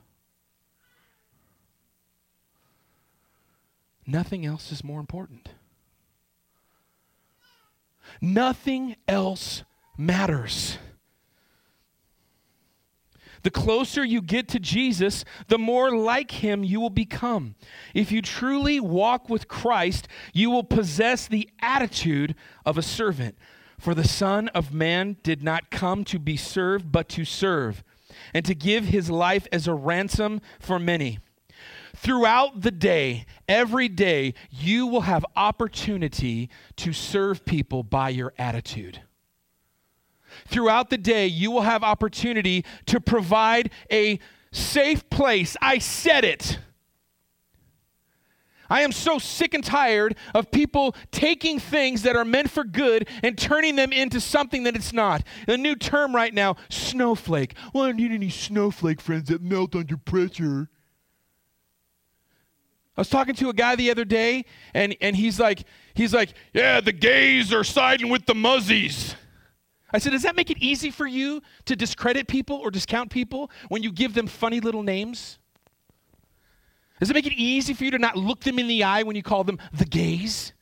Nothing 4.04 4.44
else 4.44 4.72
is 4.72 4.82
more 4.82 4.98
important. 4.98 5.50
Nothing 8.20 8.96
else 9.06 9.62
matters. 9.96 10.78
The 13.42 13.50
closer 13.50 14.04
you 14.04 14.22
get 14.22 14.48
to 14.48 14.60
Jesus, 14.60 15.24
the 15.48 15.58
more 15.58 15.96
like 15.96 16.30
him 16.30 16.62
you 16.62 16.80
will 16.80 16.90
become. 16.90 17.56
If 17.94 18.12
you 18.12 18.22
truly 18.22 18.78
walk 18.78 19.28
with 19.28 19.48
Christ, 19.48 20.06
you 20.32 20.50
will 20.50 20.64
possess 20.64 21.26
the 21.26 21.48
attitude 21.60 22.34
of 22.64 22.78
a 22.78 22.82
servant. 22.82 23.36
For 23.78 23.94
the 23.94 24.06
Son 24.06 24.46
of 24.48 24.72
Man 24.72 25.16
did 25.24 25.42
not 25.42 25.70
come 25.70 26.04
to 26.04 26.20
be 26.20 26.36
served, 26.36 26.92
but 26.92 27.08
to 27.10 27.24
serve, 27.24 27.82
and 28.32 28.44
to 28.44 28.54
give 28.54 28.86
his 28.86 29.10
life 29.10 29.48
as 29.50 29.66
a 29.66 29.74
ransom 29.74 30.40
for 30.60 30.78
many. 30.78 31.18
Throughout 31.96 32.62
the 32.62 32.70
day, 32.70 33.26
every 33.48 33.88
day, 33.88 34.34
you 34.50 34.86
will 34.86 35.02
have 35.02 35.26
opportunity 35.34 36.48
to 36.76 36.92
serve 36.92 37.44
people 37.44 37.82
by 37.82 38.10
your 38.10 38.32
attitude. 38.38 39.00
Throughout 40.46 40.90
the 40.90 40.98
day, 40.98 41.26
you 41.26 41.50
will 41.50 41.62
have 41.62 41.82
opportunity 41.82 42.64
to 42.86 43.00
provide 43.00 43.70
a 43.90 44.18
safe 44.50 45.08
place. 45.10 45.56
I 45.60 45.78
said 45.78 46.24
it. 46.24 46.58
I 48.72 48.80
am 48.80 48.92
so 48.92 49.18
sick 49.18 49.52
and 49.52 49.62
tired 49.62 50.16
of 50.34 50.50
people 50.50 50.96
taking 51.10 51.58
things 51.58 52.02
that 52.02 52.16
are 52.16 52.24
meant 52.24 52.50
for 52.50 52.64
good 52.64 53.06
and 53.22 53.36
turning 53.36 53.76
them 53.76 53.92
into 53.92 54.18
something 54.18 54.62
that 54.62 54.74
it's 54.74 54.94
not. 54.94 55.22
A 55.46 55.58
new 55.58 55.76
term 55.76 56.16
right 56.16 56.32
now, 56.32 56.56
snowflake. 56.70 57.54
Well, 57.74 57.84
I 57.84 57.88
don't 57.88 57.96
need 57.98 58.12
any 58.12 58.30
snowflake 58.30 59.02
friends 59.02 59.28
that 59.28 59.42
melt 59.42 59.76
under 59.76 59.98
pressure. 59.98 60.70
I 62.96 63.00
was 63.02 63.10
talking 63.10 63.34
to 63.34 63.50
a 63.50 63.54
guy 63.54 63.76
the 63.76 63.90
other 63.90 64.06
day, 64.06 64.46
and, 64.72 64.96
and 65.02 65.16
he's 65.16 65.38
like, 65.38 65.64
he's 65.92 66.14
like, 66.14 66.32
yeah, 66.54 66.80
the 66.80 66.92
gays 66.92 67.52
are 67.52 67.64
siding 67.64 68.08
with 68.08 68.24
the 68.24 68.34
muzzies. 68.34 69.16
I 69.92 69.98
said, 69.98 70.12
does 70.12 70.22
that 70.22 70.36
make 70.36 70.50
it 70.50 70.58
easy 70.58 70.90
for 70.90 71.06
you 71.06 71.42
to 71.66 71.76
discredit 71.76 72.26
people 72.26 72.56
or 72.56 72.70
discount 72.70 73.10
people 73.10 73.50
when 73.68 73.82
you 73.82 73.92
give 73.92 74.14
them 74.14 74.26
funny 74.26 74.60
little 74.60 74.82
names? 74.82 75.38
Does 76.98 77.10
it 77.10 77.14
make 77.14 77.26
it 77.26 77.34
easy 77.34 77.74
for 77.74 77.84
you 77.84 77.90
to 77.90 77.98
not 77.98 78.16
look 78.16 78.40
them 78.40 78.58
in 78.58 78.68
the 78.68 78.84
eye 78.84 79.02
when 79.02 79.16
you 79.16 79.22
call 79.22 79.44
them 79.44 79.58
the 79.72 79.84
gays? 79.84 80.52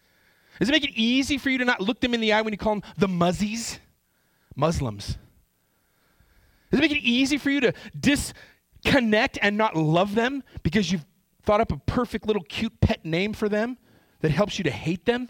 Does 0.59 0.69
it 0.69 0.73
make 0.73 0.85
it 0.85 0.95
easy 0.95 1.39
for 1.39 1.51
you 1.51 1.59
to 1.59 1.65
not 1.65 1.81
look 1.81 2.01
them 2.01 2.13
in 2.15 2.21
the 2.21 2.33
eye 2.33 2.43
when 2.43 2.53
you 2.53 2.59
call 2.59 2.75
them 2.75 2.83
the 2.99 3.09
muzzies? 3.09 3.79
Muslims. 4.57 5.19
Does 6.71 6.81
it 6.81 6.83
make 6.83 6.93
it 6.93 7.03
easy 7.03 7.39
for 7.39 7.51
you 7.51 7.61
to 7.61 7.73
disconnect 7.99 9.39
and 9.43 9.57
not 9.57 9.77
love 9.77 10.15
them 10.15 10.43
because 10.63 10.91
you've 10.91 11.05
thought 11.43 11.61
up 11.61 11.73
a 11.73 11.79
perfect 11.79 12.27
little 12.27 12.43
cute 12.43 12.81
pet 12.81 13.05
name 13.05 13.33
for 13.33 13.49
them 13.49 13.79
that 14.21 14.31
helps 14.31 14.59
you 14.59 14.65
to 14.65 14.71
hate 14.71 15.05
them? 15.05 15.29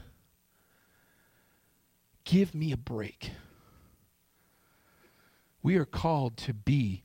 Give 2.24 2.54
me 2.54 2.72
a 2.72 2.76
break. 2.76 3.32
We 5.62 5.76
are 5.76 5.84
called 5.84 6.36
to 6.38 6.54
be 6.54 7.04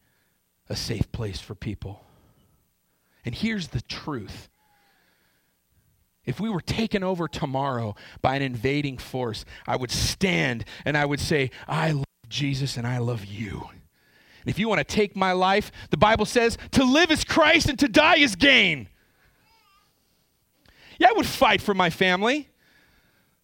a 0.69 0.75
safe 0.75 1.11
place 1.11 1.39
for 1.39 1.55
people. 1.55 2.03
And 3.25 3.35
here's 3.35 3.69
the 3.69 3.81
truth. 3.81 4.49
If 6.25 6.39
we 6.39 6.49
were 6.49 6.61
taken 6.61 7.03
over 7.03 7.27
tomorrow 7.27 7.95
by 8.21 8.35
an 8.35 8.41
invading 8.41 8.97
force, 8.97 9.45
I 9.67 9.75
would 9.75 9.91
stand 9.91 10.65
and 10.83 10.97
I 10.97 11.05
would 11.05 11.19
say, 11.19 11.51
I 11.67 11.91
love 11.91 12.05
Jesus 12.29 12.77
and 12.77 12.87
I 12.87 12.97
love 12.97 13.25
you. 13.25 13.67
And 13.71 14.49
if 14.49 14.59
you 14.59 14.67
want 14.67 14.79
to 14.79 14.95
take 14.95 15.15
my 15.15 15.31
life, 15.33 15.71
the 15.89 15.97
Bible 15.97 16.25
says 16.25 16.57
to 16.71 16.83
live 16.83 17.11
is 17.11 17.23
Christ 17.23 17.69
and 17.69 17.77
to 17.79 17.87
die 17.87 18.17
is 18.17 18.35
gain. 18.35 18.87
Yeah, 20.97 21.09
I 21.09 21.13
would 21.13 21.25
fight 21.25 21.61
for 21.61 21.73
my 21.73 21.89
family, 21.89 22.49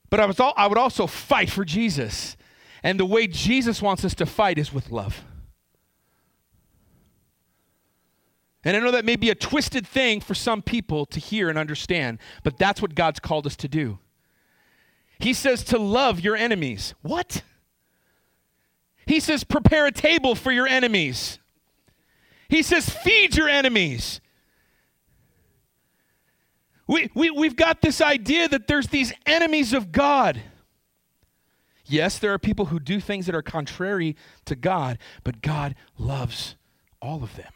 but 0.09 0.19
I, 0.19 0.25
was 0.25 0.39
all, 0.39 0.53
I 0.55 0.67
would 0.67 0.77
also 0.77 1.05
fight 1.05 1.49
for 1.49 1.65
Jesus. 1.65 2.37
And 2.83 2.99
the 2.99 3.05
way 3.05 3.27
Jesus 3.27 3.81
wants 3.81 4.03
us 4.03 4.15
to 4.15 4.25
fight 4.25 4.57
is 4.57 4.73
with 4.73 4.91
love. 4.91 5.23
And 8.63 8.77
I 8.77 8.79
know 8.79 8.91
that 8.91 9.05
may 9.05 9.15
be 9.15 9.29
a 9.29 9.35
twisted 9.35 9.87
thing 9.87 10.21
for 10.21 10.35
some 10.35 10.61
people 10.61 11.05
to 11.07 11.19
hear 11.19 11.49
and 11.49 11.57
understand, 11.57 12.19
but 12.43 12.57
that's 12.57 12.81
what 12.81 12.93
God's 12.93 13.19
called 13.19 13.47
us 13.47 13.55
to 13.57 13.67
do. 13.67 13.99
He 15.19 15.33
says 15.33 15.63
to 15.65 15.77
love 15.77 16.19
your 16.19 16.35
enemies. 16.35 16.93
What? 17.01 17.43
He 19.05 19.19
says 19.19 19.43
prepare 19.43 19.87
a 19.87 19.91
table 19.91 20.35
for 20.35 20.51
your 20.51 20.67
enemies. 20.67 21.39
He 22.49 22.61
says 22.61 22.89
feed 22.89 23.35
your 23.35 23.49
enemies. 23.49 24.21
We, 26.87 27.09
we, 27.13 27.31
we've 27.31 27.55
got 27.55 27.81
this 27.81 28.01
idea 28.01 28.49
that 28.49 28.67
there's 28.67 28.87
these 28.87 29.13
enemies 29.25 29.73
of 29.73 29.91
God. 29.91 30.41
Yes, 31.91 32.17
there 32.19 32.33
are 32.33 32.39
people 32.39 32.67
who 32.67 32.79
do 32.79 33.01
things 33.01 33.25
that 33.25 33.35
are 33.35 33.41
contrary 33.41 34.15
to 34.45 34.55
God, 34.55 34.97
but 35.25 35.41
God 35.41 35.75
loves 35.97 36.55
all 37.01 37.21
of 37.21 37.35
them. 37.35 37.51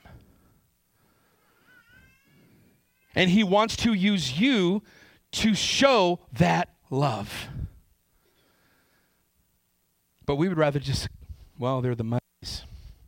And 3.16 3.30
He 3.30 3.46
wants 3.46 3.78
to 3.78 3.94
use 3.94 4.38
you 4.38 4.84
to 5.32 5.56
show 5.56 6.20
that 6.34 6.74
love. 6.90 7.48
But 10.26 10.36
we 10.36 10.50
would 10.50 10.58
rather 10.58 10.80
just, 10.80 11.08
well, 11.58 11.82
they're 11.82 11.96
the 11.96 12.04
muddies, 12.04 12.66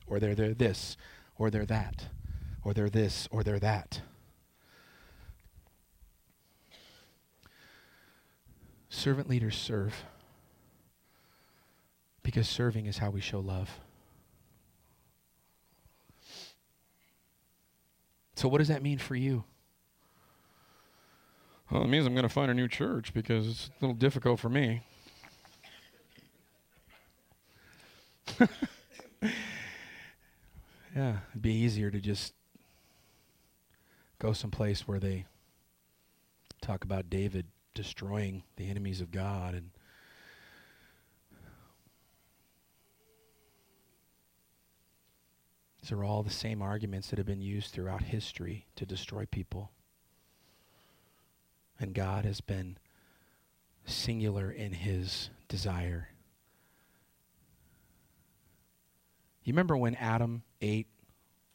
or 0.08 0.22
they're, 0.22 0.34
they're 0.34 0.54
this, 0.54 0.96
or 1.38 1.50
they're 1.50 1.66
that, 1.66 2.06
or 2.64 2.74
they're 2.74 2.90
this, 2.90 3.28
or 3.32 3.44
they're 3.44 3.60
that. 3.60 4.00
Servant 8.88 9.30
leaders 9.30 9.58
serve 9.58 10.06
because 12.28 12.50
serving 12.50 12.86
is 12.88 12.98
how 12.98 13.10
we 13.10 13.22
show 13.22 13.40
love. 13.40 13.80
So, 18.36 18.50
what 18.50 18.58
does 18.58 18.68
that 18.68 18.84
mean 18.84 18.98
for 18.98 19.16
you? 19.16 19.46
Well, 21.72 21.84
it 21.84 21.88
means 21.88 22.06
I'm 22.06 22.14
going 22.14 22.24
to 22.24 22.30
find 22.30 22.52
a 22.52 22.54
new 22.54 22.68
church 22.68 23.14
because 23.14 23.48
it's 23.48 23.70
a 23.70 23.86
little 23.86 23.96
difficult 23.96 24.42
for 24.42 24.50
me. 24.50 24.82
yeah, 30.94 31.20
it'd 31.30 31.42
be 31.42 31.54
easier 31.54 31.90
to 31.90 32.02
just 32.02 32.34
go 34.20 34.34
someplace 34.34 34.86
where 34.86 35.00
they 35.00 35.24
talk 36.60 36.84
about 36.84 37.10
David 37.10 37.46
destroying 37.74 38.44
the 38.58 38.70
enemies 38.70 39.00
of 39.00 39.12
God 39.12 39.54
and 39.54 39.70
These 45.88 45.94
are 45.94 46.04
all 46.04 46.22
the 46.22 46.30
same 46.30 46.62
arguments 46.62 47.10
that 47.10 47.18
have 47.18 47.26
been 47.26 47.40
used 47.40 47.72
throughout 47.72 48.02
history 48.02 48.66
to 48.76 48.86
destroy 48.86 49.26
people. 49.26 49.72
And 51.80 51.94
God 51.94 52.26
has 52.26 52.42
been 52.42 52.78
singular 53.86 54.52
in 54.52 54.74
his 54.74 55.30
desire. 55.48 56.10
You 59.46 59.54
remember 59.54 59.78
when 59.78 59.96
Adam 59.96 60.44
ate 60.60 60.88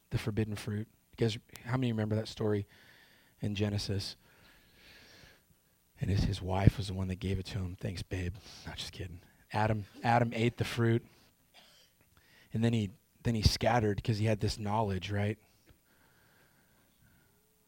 the 0.09 0.17
forbidden 0.17 0.57
fruit? 0.57 0.89
You 1.11 1.27
guys, 1.27 1.37
how 1.67 1.77
many 1.77 1.93
remember 1.93 2.15
that 2.15 2.27
story 2.27 2.67
in 3.43 3.55
Genesis? 3.55 4.17
And 6.01 6.09
his, 6.09 6.25
his 6.25 6.41
wife 6.41 6.79
was 6.79 6.87
the 6.87 6.95
one 6.95 7.09
that 7.09 7.21
gave 7.21 7.39
it 7.39 7.45
to 7.49 7.59
him. 7.59 7.77
Thanks, 7.79 8.01
babe. 8.01 8.37
Not 8.67 8.79
just 8.79 8.93
kidding. 8.93 9.21
Adam, 9.53 9.85
Adam 10.03 10.33
ate 10.35 10.57
the 10.57 10.65
fruit, 10.65 11.05
and 12.55 12.65
then 12.65 12.73
he 12.73 12.93
then 13.25 13.35
he 13.35 13.43
scattered 13.43 13.97
because 13.97 14.19
he 14.19 14.27
had 14.27 14.41
this 14.41 14.59
knowledge, 14.59 15.11
right? 15.11 15.39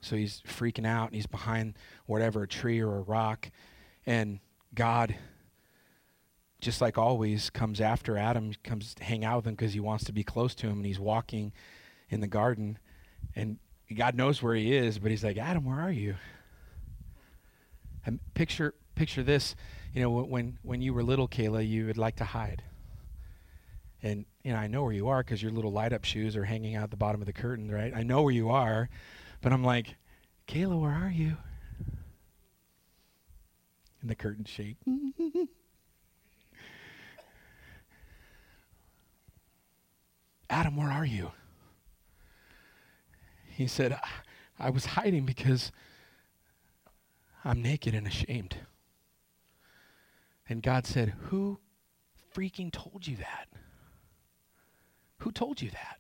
So 0.01 0.17
he's 0.17 0.43
freaking 0.47 0.87
out 0.87 1.07
and 1.07 1.15
he's 1.15 1.27
behind 1.27 1.75
whatever, 2.07 2.43
a 2.43 2.49
tree 2.49 2.81
or 2.81 2.99
a 2.99 3.03
rock. 3.03 3.51
And 4.05 4.41
God, 4.75 5.17
just 6.61 6.81
like 6.81 6.99
always, 6.99 7.49
comes 7.51 7.81
after 7.81 8.19
Adam, 8.19 8.53
comes 8.63 8.95
to 8.95 9.05
hang 9.05 9.25
out 9.25 9.37
with 9.37 9.47
him 9.47 9.55
because 9.55 9.73
he 9.73 9.81
wants 9.81 10.05
to 10.05 10.13
be 10.13 10.23
close 10.23 10.55
to 10.57 10.67
him. 10.67 10.79
And 10.79 10.87
he's 10.87 11.01
walking 11.01 11.53
in 12.11 12.21
the 12.21 12.27
garden. 12.27 12.79
And 13.35 13.59
God 13.97 14.15
knows 14.15 14.43
where 14.43 14.55
he 14.55 14.75
is, 14.75 14.99
but 14.99 15.11
he's 15.11 15.25
like, 15.25 15.39
Adam, 15.39 15.65
where 15.65 15.81
are 15.81 15.93
you? 15.93 16.17
And 18.05 18.21
picture, 18.35 18.75
picture 18.95 19.23
this. 19.23 19.57
You 19.95 20.03
know, 20.03 20.11
when, 20.11 20.59
when 20.63 20.83
you 20.83 20.93
were 20.93 21.03
little, 21.03 21.29
Kayla, 21.29 21.67
you 21.67 21.87
would 21.87 21.97
like 21.97 22.17
to 22.17 22.25
hide. 22.25 22.63
And, 24.03 24.27
you 24.45 24.53
know, 24.53 24.59
I 24.59 24.67
know 24.67 24.83
where 24.85 24.93
you 24.93 25.09
are 25.09 25.23
because 25.23 25.43
your 25.43 25.51
little 25.53 25.73
light 25.73 25.95
up 25.95 26.05
shoes 26.05 26.37
are 26.37 26.45
hanging 26.45 26.77
out 26.77 26.91
the 26.91 26.97
bottom 26.97 27.23
of 27.23 27.27
the 27.27 27.33
curtain, 27.33 27.71
right? 27.71 27.93
I 27.97 28.03
know 28.03 28.23
where 28.23 28.33
you 28.33 28.51
are. 28.51 28.91
But 29.41 29.55
I'm 29.55 29.65
like, 29.65 29.97
Kayla, 30.47 30.79
where 30.79 30.93
are 30.93 31.11
you? 31.11 31.39
And 34.03 34.11
the 34.11 34.15
curtains 34.15 34.51
shake. 34.51 34.77
Adam, 40.51 40.77
where 40.77 40.91
are 40.91 41.07
you? 41.07 41.33
He 43.49 43.67
said, 43.67 43.99
I 44.59 44.69
was 44.69 44.85
hiding 44.85 45.25
because 45.25 45.73
I'm 47.45 47.63
naked 47.63 47.95
and 47.95 48.07
ashamed. 48.07 48.57
And 50.49 50.63
God 50.63 50.87
said, 50.87 51.15
Who 51.29 51.61
freaking 52.35 52.71
told 52.71 53.07
you 53.07 53.17
that? 53.17 53.49
Who 55.19 55.33
told 55.33 55.63
you 55.63 55.71
that? 55.71 55.99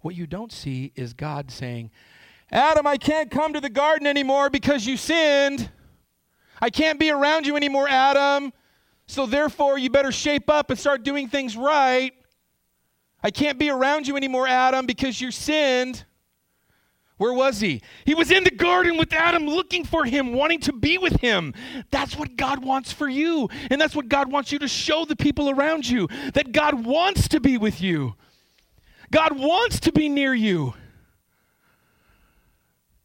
What 0.00 0.14
you 0.14 0.26
don't 0.26 0.52
see 0.52 0.92
is 0.96 1.14
God 1.14 1.50
saying, 1.50 1.90
Adam, 2.50 2.86
I 2.86 2.96
can't 2.96 3.30
come 3.30 3.52
to 3.54 3.60
the 3.60 3.70
garden 3.70 4.06
anymore 4.06 4.50
because 4.50 4.86
you 4.86 4.96
sinned. 4.96 5.70
I 6.60 6.70
can't 6.70 6.98
be 6.98 7.10
around 7.10 7.46
you 7.46 7.56
anymore, 7.56 7.88
Adam. 7.88 8.52
So 9.06 9.26
therefore, 9.26 9.78
you 9.78 9.90
better 9.90 10.12
shape 10.12 10.50
up 10.50 10.70
and 10.70 10.78
start 10.78 11.02
doing 11.02 11.28
things 11.28 11.56
right. 11.56 12.12
I 13.22 13.30
can't 13.30 13.58
be 13.58 13.70
around 13.70 14.06
you 14.06 14.16
anymore, 14.16 14.48
Adam, 14.48 14.86
because 14.86 15.20
you 15.20 15.30
sinned. 15.30 16.04
Where 17.22 17.32
was 17.32 17.60
he? 17.60 17.82
He 18.04 18.14
was 18.14 18.32
in 18.32 18.42
the 18.42 18.50
garden 18.50 18.96
with 18.96 19.12
Adam, 19.12 19.46
looking 19.46 19.84
for 19.84 20.04
him, 20.04 20.32
wanting 20.32 20.58
to 20.62 20.72
be 20.72 20.98
with 20.98 21.20
him. 21.20 21.54
That's 21.92 22.16
what 22.16 22.34
God 22.34 22.64
wants 22.64 22.90
for 22.90 23.08
you. 23.08 23.48
And 23.70 23.80
that's 23.80 23.94
what 23.94 24.08
God 24.08 24.32
wants 24.32 24.50
you 24.50 24.58
to 24.58 24.66
show 24.66 25.04
the 25.04 25.14
people 25.14 25.48
around 25.48 25.88
you 25.88 26.08
that 26.34 26.50
God 26.50 26.84
wants 26.84 27.28
to 27.28 27.38
be 27.38 27.58
with 27.58 27.80
you. 27.80 28.16
God 29.12 29.38
wants 29.38 29.78
to 29.78 29.92
be 29.92 30.08
near 30.08 30.34
you. 30.34 30.74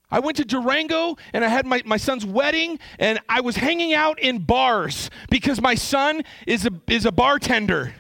I 0.10 0.20
went 0.20 0.38
to 0.38 0.46
Durango 0.46 1.18
and 1.32 1.46
I 1.46 1.48
had 1.48 1.68
my, 1.68 1.84
my 1.86 1.98
son's 1.98 2.26
wedding 2.26 2.80
and 2.98 3.20
I 3.30 3.42
was 3.42 3.58
hanging 3.58 3.94
out 3.94 4.20
in 4.20 4.40
bars 4.40 5.12
because 5.30 5.62
my 5.62 5.76
son 5.76 6.24
is 6.48 6.66
a, 6.66 6.72
is 6.88 7.06
a 7.06 7.12
bartender. 7.12 7.94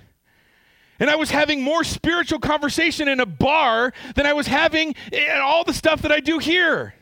And 0.99 1.09
I 1.09 1.15
was 1.15 1.29
having 1.29 1.61
more 1.61 1.83
spiritual 1.83 2.39
conversation 2.39 3.07
in 3.07 3.19
a 3.19 3.25
bar 3.25 3.93
than 4.15 4.25
I 4.25 4.33
was 4.33 4.47
having 4.47 4.95
in 5.11 5.37
all 5.41 5.63
the 5.63 5.73
stuff 5.73 6.01
that 6.01 6.11
I 6.11 6.19
do 6.19 6.39
here. 6.39 6.93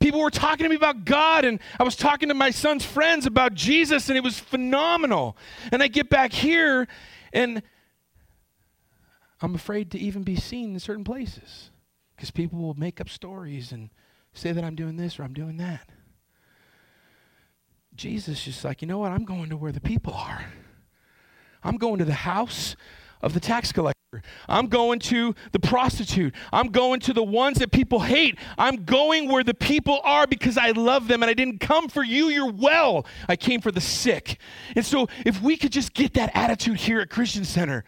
People 0.00 0.20
were 0.20 0.30
talking 0.30 0.64
to 0.64 0.68
me 0.68 0.76
about 0.76 1.04
God, 1.04 1.44
and 1.44 1.58
I 1.78 1.82
was 1.82 1.96
talking 1.96 2.28
to 2.28 2.34
my 2.34 2.50
son's 2.50 2.84
friends 2.84 3.26
about 3.26 3.54
Jesus, 3.54 4.08
and 4.08 4.16
it 4.16 4.22
was 4.22 4.38
phenomenal. 4.38 5.36
And 5.72 5.82
I 5.82 5.88
get 5.88 6.08
back 6.08 6.32
here, 6.32 6.86
and 7.32 7.62
I'm 9.40 9.54
afraid 9.54 9.90
to 9.92 9.98
even 9.98 10.22
be 10.22 10.36
seen 10.36 10.74
in 10.74 10.80
certain 10.80 11.04
places 11.04 11.70
because 12.14 12.30
people 12.30 12.58
will 12.58 12.74
make 12.74 13.00
up 13.00 13.08
stories 13.08 13.72
and 13.72 13.90
say 14.32 14.52
that 14.52 14.64
I'm 14.64 14.74
doing 14.74 14.96
this 14.96 15.18
or 15.18 15.24
I'm 15.24 15.34
doing 15.34 15.56
that. 15.58 15.88
Jesus 17.94 18.44
just 18.44 18.64
like, 18.64 18.82
you 18.82 18.88
know 18.88 18.98
what? 18.98 19.12
I'm 19.12 19.24
going 19.24 19.48
to 19.50 19.56
where 19.56 19.72
the 19.72 19.80
people 19.80 20.14
are. 20.14 20.44
I'm 21.66 21.78
going 21.78 21.98
to 21.98 22.04
the 22.04 22.14
house 22.14 22.76
of 23.20 23.34
the 23.34 23.40
tax 23.40 23.72
collector. 23.72 23.96
I'm 24.48 24.68
going 24.68 25.00
to 25.00 25.34
the 25.50 25.58
prostitute. 25.58 26.32
I'm 26.52 26.68
going 26.68 27.00
to 27.00 27.12
the 27.12 27.24
ones 27.24 27.58
that 27.58 27.72
people 27.72 28.00
hate. 28.00 28.38
I'm 28.56 28.84
going 28.84 29.28
where 29.28 29.42
the 29.42 29.52
people 29.52 30.00
are 30.04 30.28
because 30.28 30.56
I 30.56 30.70
love 30.70 31.08
them 31.08 31.24
and 31.24 31.30
I 31.30 31.34
didn't 31.34 31.58
come 31.58 31.88
for 31.88 32.04
you, 32.04 32.28
you're 32.28 32.52
well. 32.52 33.04
I 33.28 33.34
came 33.34 33.60
for 33.60 33.72
the 33.72 33.80
sick. 33.80 34.38
And 34.76 34.86
so 34.86 35.08
if 35.24 35.42
we 35.42 35.56
could 35.56 35.72
just 35.72 35.92
get 35.92 36.14
that 36.14 36.30
attitude 36.34 36.76
here 36.78 37.00
at 37.00 37.10
Christian 37.10 37.44
Center, 37.44 37.84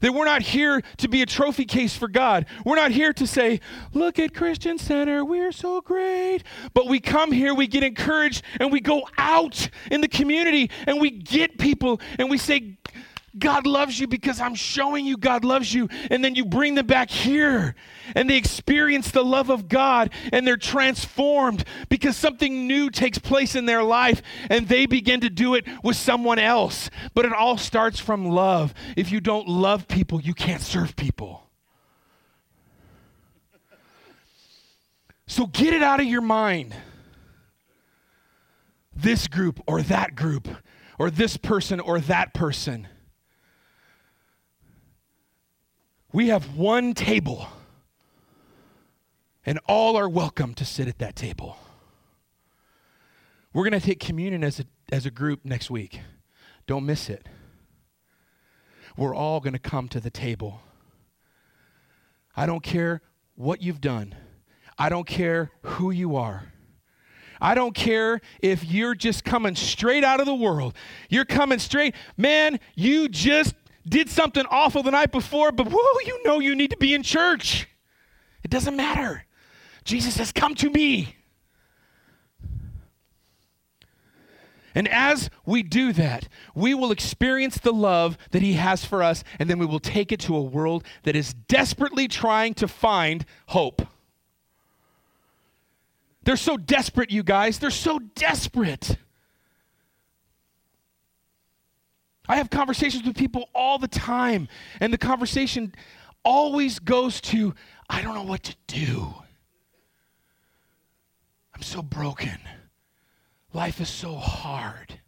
that 0.00 0.14
we're 0.14 0.24
not 0.24 0.40
here 0.40 0.82
to 0.98 1.08
be 1.08 1.20
a 1.20 1.26
trophy 1.26 1.64
case 1.64 1.96
for 1.96 2.08
God. 2.08 2.46
We're 2.64 2.76
not 2.76 2.92
here 2.92 3.12
to 3.12 3.26
say, 3.26 3.60
look 3.92 4.18
at 4.18 4.34
Christian 4.34 4.78
Center, 4.78 5.24
we're 5.24 5.52
so 5.52 5.80
great. 5.80 6.42
But 6.72 6.86
we 6.86 7.00
come 7.00 7.32
here, 7.32 7.54
we 7.54 7.66
get 7.66 7.82
encouraged, 7.82 8.42
and 8.60 8.72
we 8.72 8.80
go 8.80 9.02
out 9.18 9.68
in 9.90 10.00
the 10.00 10.08
community 10.08 10.70
and 10.86 11.00
we 11.00 11.10
get 11.10 11.58
people 11.58 12.00
and 12.18 12.30
we 12.30 12.38
say, 12.38 12.78
God 13.38 13.66
loves 13.66 13.98
you 13.98 14.08
because 14.08 14.40
I'm 14.40 14.54
showing 14.54 15.06
you 15.06 15.16
God 15.16 15.44
loves 15.44 15.72
you. 15.72 15.88
And 16.10 16.24
then 16.24 16.34
you 16.34 16.44
bring 16.44 16.74
them 16.74 16.86
back 16.86 17.10
here 17.10 17.76
and 18.14 18.28
they 18.28 18.36
experience 18.36 19.10
the 19.12 19.24
love 19.24 19.50
of 19.50 19.68
God 19.68 20.12
and 20.32 20.46
they're 20.46 20.56
transformed 20.56 21.64
because 21.88 22.16
something 22.16 22.66
new 22.66 22.90
takes 22.90 23.18
place 23.18 23.54
in 23.54 23.66
their 23.66 23.82
life 23.82 24.20
and 24.48 24.66
they 24.66 24.86
begin 24.86 25.20
to 25.20 25.30
do 25.30 25.54
it 25.54 25.64
with 25.84 25.96
someone 25.96 26.38
else. 26.40 26.90
But 27.14 27.24
it 27.24 27.32
all 27.32 27.56
starts 27.56 28.00
from 28.00 28.26
love. 28.26 28.74
If 28.96 29.12
you 29.12 29.20
don't 29.20 29.48
love 29.48 29.86
people, 29.86 30.20
you 30.20 30.34
can't 30.34 30.62
serve 30.62 30.96
people. 30.96 31.46
So 35.28 35.46
get 35.46 35.72
it 35.72 35.82
out 35.82 36.00
of 36.00 36.06
your 36.06 36.22
mind. 36.22 36.74
This 38.96 39.28
group 39.28 39.60
or 39.68 39.80
that 39.82 40.16
group 40.16 40.48
or 40.98 41.10
this 41.10 41.36
person 41.36 41.78
or 41.78 42.00
that 42.00 42.34
person. 42.34 42.88
We 46.12 46.28
have 46.28 46.56
one 46.56 46.92
table, 46.92 47.46
and 49.46 49.60
all 49.68 49.96
are 49.96 50.08
welcome 50.08 50.54
to 50.54 50.64
sit 50.64 50.88
at 50.88 50.98
that 50.98 51.14
table. 51.14 51.56
We're 53.52 53.62
going 53.62 53.80
to 53.80 53.86
take 53.86 54.00
communion 54.00 54.42
as 54.42 54.58
a, 54.58 54.64
as 54.90 55.06
a 55.06 55.10
group 55.12 55.44
next 55.44 55.70
week. 55.70 56.00
Don't 56.66 56.84
miss 56.84 57.08
it. 57.08 57.28
We're 58.96 59.14
all 59.14 59.38
going 59.38 59.52
to 59.52 59.60
come 59.60 59.86
to 59.88 60.00
the 60.00 60.10
table. 60.10 60.62
I 62.36 62.44
don't 62.44 62.64
care 62.64 63.02
what 63.36 63.62
you've 63.62 63.80
done, 63.80 64.16
I 64.76 64.88
don't 64.88 65.06
care 65.06 65.52
who 65.62 65.92
you 65.92 66.16
are. 66.16 66.52
I 67.42 67.54
don't 67.54 67.74
care 67.74 68.20
if 68.42 68.64
you're 68.64 68.94
just 68.94 69.24
coming 69.24 69.54
straight 69.56 70.04
out 70.04 70.20
of 70.20 70.26
the 70.26 70.34
world. 70.34 70.74
You're 71.08 71.24
coming 71.24 71.58
straight. 71.58 71.94
Man, 72.18 72.60
you 72.74 73.08
just 73.08 73.54
did 73.88 74.08
something 74.08 74.44
awful 74.50 74.82
the 74.82 74.90
night 74.90 75.12
before, 75.12 75.52
but 75.52 75.68
whoa, 75.70 76.00
you 76.06 76.22
know 76.24 76.38
you 76.38 76.54
need 76.54 76.70
to 76.70 76.76
be 76.76 76.94
in 76.94 77.02
church. 77.02 77.68
It 78.42 78.50
doesn't 78.50 78.76
matter. 78.76 79.24
Jesus 79.84 80.14
says, 80.14 80.32
Come 80.32 80.54
to 80.56 80.70
me. 80.70 81.16
And 84.74 84.86
as 84.86 85.30
we 85.44 85.62
do 85.62 85.92
that, 85.94 86.28
we 86.54 86.74
will 86.74 86.92
experience 86.92 87.58
the 87.58 87.72
love 87.72 88.16
that 88.30 88.42
He 88.42 88.52
has 88.54 88.84
for 88.84 89.02
us, 89.02 89.24
and 89.38 89.50
then 89.50 89.58
we 89.58 89.66
will 89.66 89.80
take 89.80 90.12
it 90.12 90.20
to 90.20 90.36
a 90.36 90.42
world 90.42 90.84
that 91.02 91.16
is 91.16 91.34
desperately 91.34 92.06
trying 92.06 92.54
to 92.54 92.68
find 92.68 93.24
hope. 93.46 93.82
They're 96.22 96.36
so 96.36 96.56
desperate, 96.56 97.10
you 97.10 97.22
guys. 97.22 97.58
They're 97.58 97.70
so 97.70 97.98
desperate. 97.98 98.96
I 102.30 102.36
have 102.36 102.48
conversations 102.48 103.04
with 103.04 103.16
people 103.16 103.48
all 103.56 103.76
the 103.76 103.88
time, 103.88 104.46
and 104.78 104.92
the 104.92 104.98
conversation 104.98 105.74
always 106.24 106.78
goes 106.78 107.20
to, 107.22 107.56
I 107.88 108.02
don't 108.02 108.14
know 108.14 108.22
what 108.22 108.44
to 108.44 108.54
do. 108.68 109.12
I'm 111.52 111.62
so 111.62 111.82
broken. 111.82 112.38
Life 113.52 113.80
is 113.80 113.88
so 113.88 114.14
hard. 114.14 115.00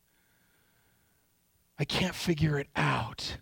I 1.78 1.84
can't 1.84 2.16
figure 2.16 2.58
it 2.58 2.66
out. 2.74 3.36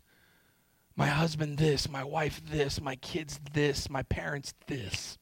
My 0.94 1.06
husband, 1.06 1.56
this, 1.56 1.88
my 1.88 2.04
wife, 2.04 2.42
this, 2.50 2.82
my 2.82 2.96
kids, 2.96 3.40
this, 3.54 3.88
my 3.88 4.02
parents, 4.02 4.52
this. 4.66 5.16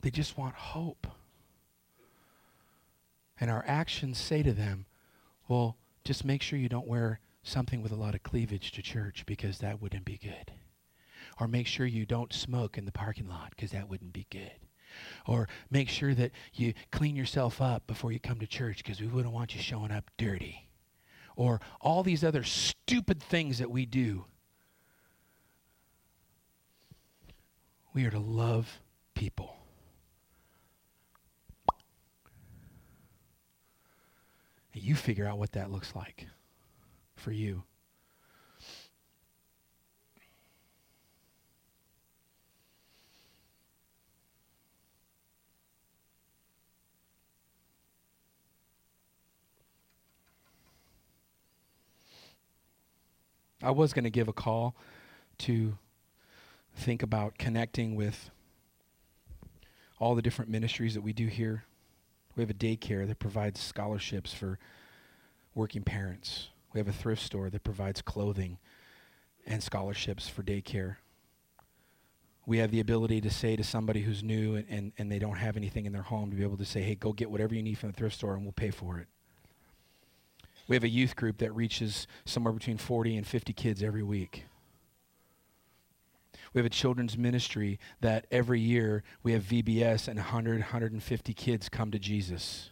They 0.00 0.10
just 0.10 0.36
want 0.36 0.56
hope. 0.56 1.06
And 3.38 3.48
our 3.48 3.62
actions 3.64 4.18
say 4.18 4.42
to 4.42 4.52
them, 4.52 4.86
well, 5.52 5.76
just 6.02 6.24
make 6.24 6.40
sure 6.40 6.58
you 6.58 6.70
don't 6.70 6.86
wear 6.86 7.20
something 7.42 7.82
with 7.82 7.92
a 7.92 7.96
lot 7.96 8.14
of 8.14 8.22
cleavage 8.22 8.72
to 8.72 8.80
church 8.80 9.24
because 9.26 9.58
that 9.58 9.82
wouldn't 9.82 10.06
be 10.06 10.16
good. 10.16 10.50
Or 11.38 11.46
make 11.46 11.66
sure 11.66 11.84
you 11.84 12.06
don't 12.06 12.32
smoke 12.32 12.78
in 12.78 12.86
the 12.86 12.90
parking 12.90 13.28
lot 13.28 13.50
because 13.50 13.70
that 13.72 13.86
wouldn't 13.86 14.14
be 14.14 14.26
good. 14.30 14.52
Or 15.26 15.50
make 15.70 15.90
sure 15.90 16.14
that 16.14 16.30
you 16.54 16.72
clean 16.90 17.16
yourself 17.16 17.60
up 17.60 17.86
before 17.86 18.12
you 18.12 18.18
come 18.18 18.38
to 18.38 18.46
church 18.46 18.78
because 18.78 19.02
we 19.02 19.08
wouldn't 19.08 19.34
want 19.34 19.54
you 19.54 19.60
showing 19.60 19.90
up 19.90 20.10
dirty. 20.16 20.70
Or 21.36 21.60
all 21.82 22.02
these 22.02 22.24
other 22.24 22.44
stupid 22.44 23.22
things 23.22 23.58
that 23.58 23.70
we 23.70 23.84
do. 23.84 24.24
We 27.92 28.06
are 28.06 28.10
to 28.10 28.18
love 28.18 28.80
people. 29.14 29.61
You 34.74 34.94
figure 34.94 35.26
out 35.26 35.38
what 35.38 35.52
that 35.52 35.70
looks 35.70 35.94
like 35.94 36.26
for 37.16 37.30
you. 37.30 37.62
I 53.62 53.70
was 53.70 53.92
going 53.92 54.04
to 54.04 54.10
give 54.10 54.26
a 54.26 54.32
call 54.32 54.74
to 55.38 55.78
think 56.74 57.02
about 57.02 57.38
connecting 57.38 57.94
with 57.94 58.30
all 60.00 60.16
the 60.16 60.22
different 60.22 60.50
ministries 60.50 60.94
that 60.94 61.02
we 61.02 61.12
do 61.12 61.28
here 61.28 61.64
we 62.36 62.42
have 62.42 62.50
a 62.50 62.54
daycare 62.54 63.06
that 63.06 63.18
provides 63.18 63.60
scholarships 63.60 64.32
for 64.32 64.58
working 65.54 65.82
parents. 65.82 66.48
We 66.72 66.80
have 66.80 66.88
a 66.88 66.92
thrift 66.92 67.22
store 67.22 67.50
that 67.50 67.62
provides 67.62 68.00
clothing 68.00 68.58
and 69.46 69.62
scholarships 69.62 70.28
for 70.28 70.42
daycare. 70.42 70.96
We 72.46 72.58
have 72.58 72.70
the 72.70 72.80
ability 72.80 73.20
to 73.20 73.30
say 73.30 73.56
to 73.56 73.62
somebody 73.62 74.02
who's 74.02 74.22
new 74.22 74.56
and, 74.56 74.66
and, 74.68 74.92
and 74.98 75.12
they 75.12 75.18
don't 75.18 75.36
have 75.36 75.56
anything 75.56 75.86
in 75.86 75.92
their 75.92 76.02
home 76.02 76.30
to 76.30 76.36
be 76.36 76.42
able 76.42 76.56
to 76.56 76.64
say, 76.64 76.80
hey, 76.82 76.94
go 76.94 77.12
get 77.12 77.30
whatever 77.30 77.54
you 77.54 77.62
need 77.62 77.78
from 77.78 77.90
the 77.90 77.96
thrift 77.96 78.16
store 78.16 78.34
and 78.34 78.42
we'll 78.42 78.52
pay 78.52 78.70
for 78.70 78.98
it. 78.98 79.06
We 80.66 80.76
have 80.76 80.84
a 80.84 80.88
youth 80.88 81.16
group 81.16 81.38
that 81.38 81.54
reaches 81.54 82.06
somewhere 82.24 82.52
between 82.52 82.78
40 82.78 83.16
and 83.16 83.26
50 83.26 83.52
kids 83.52 83.82
every 83.82 84.02
week. 84.02 84.46
We 86.52 86.58
have 86.58 86.66
a 86.66 86.70
children's 86.70 87.16
ministry 87.16 87.78
that 88.00 88.26
every 88.30 88.60
year 88.60 89.02
we 89.22 89.32
have 89.32 89.42
VBS 89.42 90.08
and 90.08 90.18
100, 90.18 90.60
150 90.60 91.34
kids 91.34 91.68
come 91.68 91.90
to 91.90 91.98
Jesus. 91.98 92.70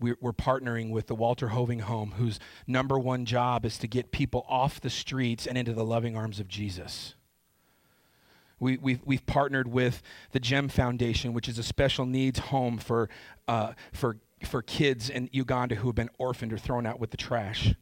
We're, 0.00 0.16
we're 0.20 0.32
partnering 0.32 0.90
with 0.90 1.06
the 1.06 1.14
Walter 1.14 1.48
Hoving 1.48 1.80
Home, 1.80 2.14
whose 2.18 2.38
number 2.66 2.98
one 2.98 3.24
job 3.24 3.64
is 3.64 3.78
to 3.78 3.88
get 3.88 4.10
people 4.10 4.44
off 4.48 4.80
the 4.80 4.90
streets 4.90 5.46
and 5.46 5.56
into 5.56 5.72
the 5.72 5.84
loving 5.84 6.16
arms 6.16 6.40
of 6.40 6.48
Jesus. 6.48 7.14
We, 8.58 8.78
we've, 8.78 9.00
we've 9.04 9.26
partnered 9.26 9.68
with 9.68 10.02
the 10.32 10.40
GEM 10.40 10.68
Foundation, 10.68 11.32
which 11.32 11.48
is 11.48 11.58
a 11.58 11.62
special 11.62 12.06
needs 12.06 12.38
home 12.38 12.78
for, 12.78 13.08
uh, 13.48 13.72
for, 13.92 14.18
for 14.44 14.62
kids 14.62 15.10
in 15.10 15.28
Uganda 15.32 15.76
who 15.76 15.88
have 15.88 15.94
been 15.94 16.10
orphaned 16.18 16.52
or 16.52 16.58
thrown 16.58 16.86
out 16.86 16.98
with 16.98 17.10
the 17.10 17.18
trash. 17.18 17.74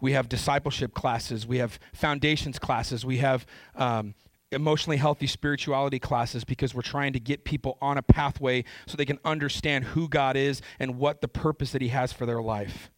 We 0.00 0.12
have 0.12 0.28
discipleship 0.28 0.92
classes. 0.94 1.46
We 1.46 1.58
have 1.58 1.78
foundations 1.92 2.58
classes. 2.58 3.04
We 3.04 3.18
have 3.18 3.46
um, 3.76 4.14
emotionally 4.52 4.96
healthy 4.96 5.26
spirituality 5.26 5.98
classes 5.98 6.44
because 6.44 6.74
we're 6.74 6.82
trying 6.82 7.12
to 7.12 7.20
get 7.20 7.44
people 7.44 7.76
on 7.80 7.98
a 7.98 8.02
pathway 8.02 8.64
so 8.86 8.96
they 8.96 9.04
can 9.04 9.18
understand 9.24 9.84
who 9.84 10.08
God 10.08 10.36
is 10.36 10.62
and 10.78 10.98
what 10.98 11.20
the 11.20 11.28
purpose 11.28 11.72
that 11.72 11.82
He 11.82 11.88
has 11.88 12.12
for 12.12 12.26
their 12.26 12.42
life. 12.42 12.90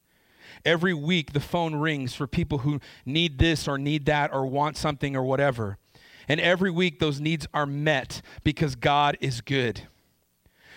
Every 0.64 0.94
week, 0.94 1.32
the 1.32 1.40
phone 1.40 1.74
rings 1.76 2.14
for 2.14 2.26
people 2.26 2.58
who 2.58 2.80
need 3.04 3.38
this 3.38 3.68
or 3.68 3.78
need 3.78 4.06
that 4.06 4.32
or 4.32 4.46
want 4.46 4.76
something 4.76 5.16
or 5.16 5.22
whatever. 5.22 5.78
And 6.28 6.40
every 6.40 6.70
week, 6.70 6.98
those 6.98 7.20
needs 7.20 7.46
are 7.54 7.66
met 7.66 8.20
because 8.42 8.74
God 8.74 9.16
is 9.20 9.40
good. 9.40 9.82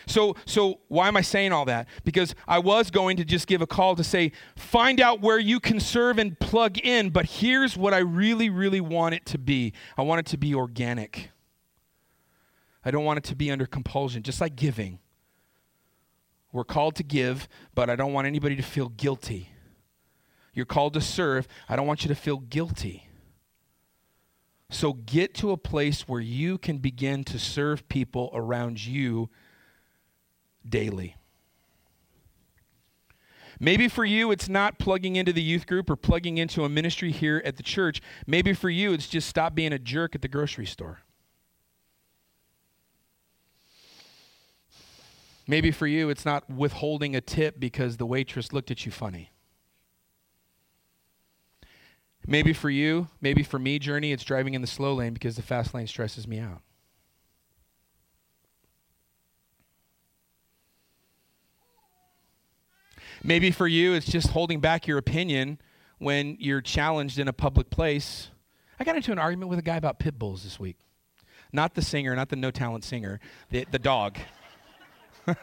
So, 0.09 0.35
so 0.45 0.79
why 0.87 1.07
am 1.07 1.15
I 1.15 1.21
saying 1.21 1.51
all 1.51 1.65
that? 1.65 1.87
Because 2.03 2.33
I 2.47 2.57
was 2.57 2.89
going 2.89 3.17
to 3.17 3.25
just 3.25 3.45
give 3.45 3.61
a 3.61 3.67
call 3.67 3.95
to 3.95 4.03
say, 4.03 4.31
find 4.55 4.99
out 4.99 5.21
where 5.21 5.37
you 5.37 5.59
can 5.59 5.79
serve 5.79 6.17
and 6.17 6.37
plug 6.39 6.79
in, 6.79 7.11
but 7.11 7.25
here's 7.25 7.77
what 7.77 7.93
I 7.93 7.99
really, 7.99 8.49
really 8.49 8.81
want 8.81 9.13
it 9.13 9.25
to 9.27 9.37
be 9.37 9.71
I 9.97 10.01
want 10.01 10.19
it 10.19 10.25
to 10.27 10.37
be 10.37 10.55
organic. 10.55 11.29
I 12.83 12.89
don't 12.89 13.05
want 13.05 13.17
it 13.17 13.23
to 13.25 13.35
be 13.35 13.51
under 13.51 13.67
compulsion, 13.67 14.23
just 14.23 14.41
like 14.41 14.55
giving. 14.55 14.97
We're 16.51 16.63
called 16.63 16.95
to 16.95 17.03
give, 17.03 17.47
but 17.75 17.89
I 17.89 17.95
don't 17.95 18.13
want 18.13 18.25
anybody 18.25 18.55
to 18.55 18.63
feel 18.63 18.89
guilty. 18.89 19.49
You're 20.53 20.65
called 20.65 20.93
to 20.93 21.01
serve. 21.01 21.47
I 21.67 21.75
don't 21.75 21.85
want 21.85 22.03
you 22.03 22.07
to 22.07 22.15
feel 22.15 22.37
guilty. 22.37 23.07
So 24.71 24.93
get 24.93 25.35
to 25.35 25.51
a 25.51 25.57
place 25.57 26.07
where 26.07 26.21
you 26.21 26.57
can 26.57 26.79
begin 26.79 27.23
to 27.25 27.37
serve 27.37 27.87
people 27.89 28.31
around 28.33 28.83
you 28.83 29.29
daily. 30.67 31.15
Maybe 33.59 33.89
for 33.89 34.05
you, 34.05 34.31
it's 34.31 34.47
not 34.47 34.79
plugging 34.79 35.17
into 35.17 35.33
the 35.33 35.41
youth 35.41 35.67
group 35.67 35.89
or 35.89 35.97
plugging 35.97 36.37
into 36.37 36.63
a 36.63 36.69
ministry 36.69 37.11
here 37.11 37.41
at 37.43 37.57
the 37.57 37.63
church. 37.63 38.01
Maybe 38.25 38.53
for 38.53 38.69
you, 38.69 38.93
it's 38.93 39.07
just 39.07 39.27
stop 39.27 39.53
being 39.53 39.73
a 39.73 39.79
jerk 39.79 40.15
at 40.15 40.21
the 40.21 40.29
grocery 40.29 40.65
store. 40.65 40.99
Maybe 45.45 45.71
for 45.71 45.87
you, 45.87 46.09
it's 46.09 46.25
not 46.25 46.49
withholding 46.49 47.15
a 47.15 47.21
tip 47.21 47.59
because 47.59 47.97
the 47.97 48.05
waitress 48.05 48.53
looked 48.53 48.71
at 48.71 48.85
you 48.85 48.91
funny. 48.91 49.31
Maybe 52.25 52.53
for 52.53 52.69
you, 52.69 53.07
maybe 53.19 53.41
for 53.41 53.57
me, 53.57 53.79
Journey, 53.79 54.11
it's 54.11 54.23
driving 54.23 54.53
in 54.53 54.61
the 54.61 54.67
slow 54.67 54.93
lane 54.93 55.13
because 55.13 55.35
the 55.35 55.41
fast 55.41 55.73
lane 55.73 55.87
stresses 55.87 56.27
me 56.27 56.39
out. 56.39 56.61
Maybe 63.23 63.51
for 63.51 63.67
you, 63.67 63.93
it's 63.93 64.05
just 64.05 64.29
holding 64.29 64.59
back 64.59 64.87
your 64.87 64.97
opinion 64.97 65.59
when 65.97 66.37
you're 66.39 66.61
challenged 66.61 67.19
in 67.19 67.27
a 67.27 67.33
public 67.33 67.69
place. 67.69 68.29
I 68.79 68.83
got 68.83 68.95
into 68.95 69.11
an 69.11 69.19
argument 69.19 69.49
with 69.49 69.59
a 69.59 69.63
guy 69.63 69.75
about 69.75 69.99
pit 69.99 70.17
bulls 70.17 70.43
this 70.43 70.59
week. 70.59 70.77
Not 71.51 71.75
the 71.75 71.81
singer, 71.81 72.15
not 72.15 72.29
the 72.29 72.37
no 72.37 72.51
talent 72.51 72.83
singer, 72.83 73.19
the, 73.49 73.65
the 73.71 73.79
dog. 73.79 74.17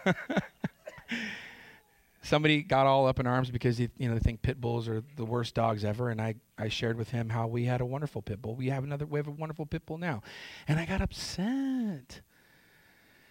Somebody 2.22 2.62
got 2.62 2.86
all 2.86 3.06
up 3.06 3.20
in 3.20 3.26
arms 3.26 3.50
because 3.50 3.78
you 3.78 3.88
know 3.98 4.14
they 4.14 4.20
think 4.20 4.42
pit 4.42 4.60
bulls 4.60 4.88
are 4.88 5.02
the 5.16 5.24
worst 5.24 5.54
dogs 5.54 5.84
ever, 5.84 6.08
and 6.10 6.20
I, 6.20 6.34
I 6.58 6.68
shared 6.68 6.96
with 6.96 7.10
him 7.10 7.28
how 7.28 7.46
we 7.46 7.66
had 7.66 7.80
a 7.80 7.84
wonderful 7.84 8.20
pit 8.20 8.42
bull. 8.42 8.56
We 8.56 8.68
have 8.68 8.82
another 8.82 9.06
we 9.06 9.18
have 9.20 9.28
a 9.28 9.32
wonderful 9.32 9.66
pit 9.66 9.86
bull 9.86 9.98
now, 9.98 10.22
and 10.66 10.80
I 10.80 10.86
got 10.86 11.00
upset. 11.00 12.22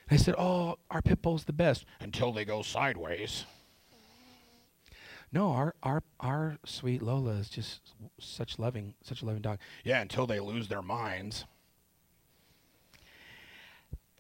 I 0.10 0.16
said, 0.16 0.36
"Oh, 0.38 0.78
our 0.90 1.02
pit 1.02 1.22
bull's 1.22 1.44
the 1.44 1.52
best 1.52 1.86
until 2.00 2.32
they 2.32 2.46
go 2.46 2.62
sideways." 2.62 3.44
No, 5.36 5.52
our 5.52 5.76
our 5.84 6.02
our 6.22 6.58
sweet 6.64 7.02
Lola 7.02 7.32
is 7.32 7.50
just 7.50 7.82
such 8.18 8.58
loving, 8.58 8.94
such 9.04 9.22
a 9.22 9.26
loving 9.26 9.42
dog. 9.42 9.60
Yeah, 9.84 10.00
until 10.00 10.26
they 10.26 10.40
lose 10.40 10.70
their 10.70 10.82
minds. 10.82 11.44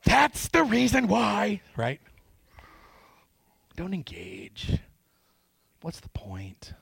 That's 0.03 0.49
the 0.49 0.66
reason 0.66 1.07
why, 1.07 1.61
right? 1.78 2.01
Don't 3.78 3.93
engage. 3.93 4.78
What's 5.80 6.01
the 6.01 6.09
point? 6.09 6.74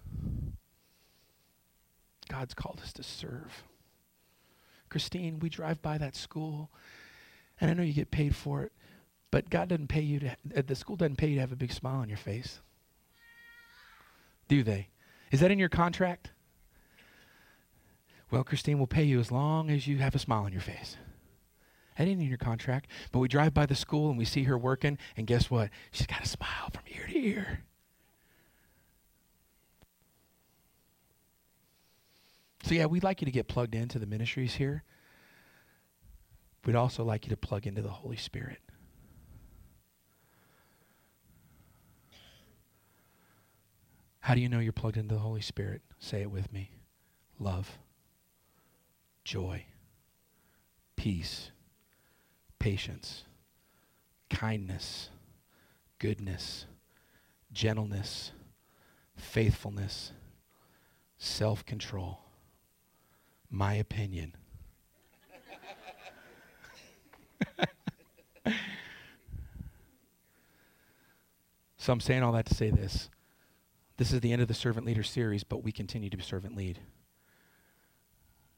God's 2.27 2.55
called 2.55 2.79
us 2.81 2.91
to 2.93 3.03
serve. 3.03 3.63
Christine, 4.89 5.37
we 5.41 5.49
drive 5.49 5.79
by 5.83 5.99
that 5.99 6.15
school, 6.15 6.71
and 7.61 7.69
I 7.69 7.75
know 7.75 7.83
you 7.83 7.93
get 7.93 8.09
paid 8.09 8.35
for 8.35 8.63
it, 8.63 8.71
but 9.29 9.51
God 9.51 9.69
doesn't 9.69 9.89
pay 9.89 10.01
you 10.01 10.19
to, 10.21 10.29
uh, 10.57 10.63
the 10.65 10.75
school 10.75 10.95
doesn't 10.95 11.17
pay 11.17 11.27
you 11.27 11.35
to 11.35 11.41
have 11.41 11.51
a 11.51 11.55
big 11.55 11.71
smile 11.71 11.99
on 11.99 12.09
your 12.09 12.17
face 12.17 12.61
do 14.47 14.63
they? 14.63 14.89
Is 15.31 15.39
that 15.39 15.51
in 15.51 15.59
your 15.59 15.69
contract? 15.69 16.31
Well, 18.29 18.43
Christine 18.43 18.79
will 18.79 18.87
pay 18.87 19.03
you 19.03 19.19
as 19.19 19.31
long 19.31 19.69
as 19.69 19.87
you 19.87 19.97
have 19.97 20.15
a 20.15 20.19
smile 20.19 20.43
on 20.43 20.51
your 20.51 20.61
face. 20.61 20.97
That 21.97 22.07
ain't 22.07 22.21
in 22.21 22.27
your 22.27 22.37
contract. 22.37 22.87
But 23.11 23.19
we 23.19 23.27
drive 23.27 23.53
by 23.53 23.65
the 23.65 23.75
school 23.75 24.09
and 24.09 24.17
we 24.17 24.25
see 24.25 24.43
her 24.43 24.57
working, 24.57 24.97
and 25.15 25.27
guess 25.27 25.51
what? 25.51 25.69
She's 25.91 26.07
got 26.07 26.23
a 26.23 26.27
smile 26.27 26.69
from 26.71 26.83
ear 26.87 27.05
to 27.07 27.17
ear. 27.17 27.63
So, 32.63 32.73
yeah, 32.73 32.85
we'd 32.85 33.03
like 33.03 33.21
you 33.21 33.25
to 33.25 33.31
get 33.31 33.47
plugged 33.47 33.75
into 33.75 33.99
the 33.99 34.05
ministries 34.05 34.55
here. 34.55 34.83
We'd 36.65 36.75
also 36.75 37.03
like 37.03 37.25
you 37.25 37.29
to 37.29 37.37
plug 37.37 37.67
into 37.67 37.81
the 37.81 37.89
Holy 37.89 38.15
Spirit. 38.15 38.59
How 44.23 44.33
do 44.35 44.39
you 44.39 44.47
know 44.47 44.59
you're 44.59 44.71
plugged 44.71 44.95
into 44.95 45.15
the 45.15 45.19
Holy 45.19 45.41
Spirit? 45.41 45.81
Say 45.99 46.21
it 46.21 46.31
with 46.31 46.53
me. 46.53 46.71
Love, 47.39 47.77
joy, 49.25 49.65
peace, 50.95 51.51
patience, 52.57 53.25
kindness, 54.29 55.09
goodness, 55.99 56.67
gentleness, 57.51 58.31
faithfulness, 59.17 60.13
self 61.17 61.65
control. 61.65 62.21
My 63.49 63.73
opinion. 63.73 64.37
so 71.75 71.91
I'm 71.91 71.99
saying 71.99 72.23
all 72.23 72.31
that 72.31 72.45
to 72.45 72.55
say 72.55 72.69
this. 72.69 73.09
This 73.97 74.11
is 74.11 74.21
the 74.21 74.31
end 74.31 74.41
of 74.41 74.47
the 74.47 74.53
servant 74.53 74.85
leader 74.85 75.03
series, 75.03 75.43
but 75.43 75.63
we 75.63 75.71
continue 75.71 76.09
to 76.09 76.17
be 76.17 76.23
servant 76.23 76.55
lead. 76.55 76.79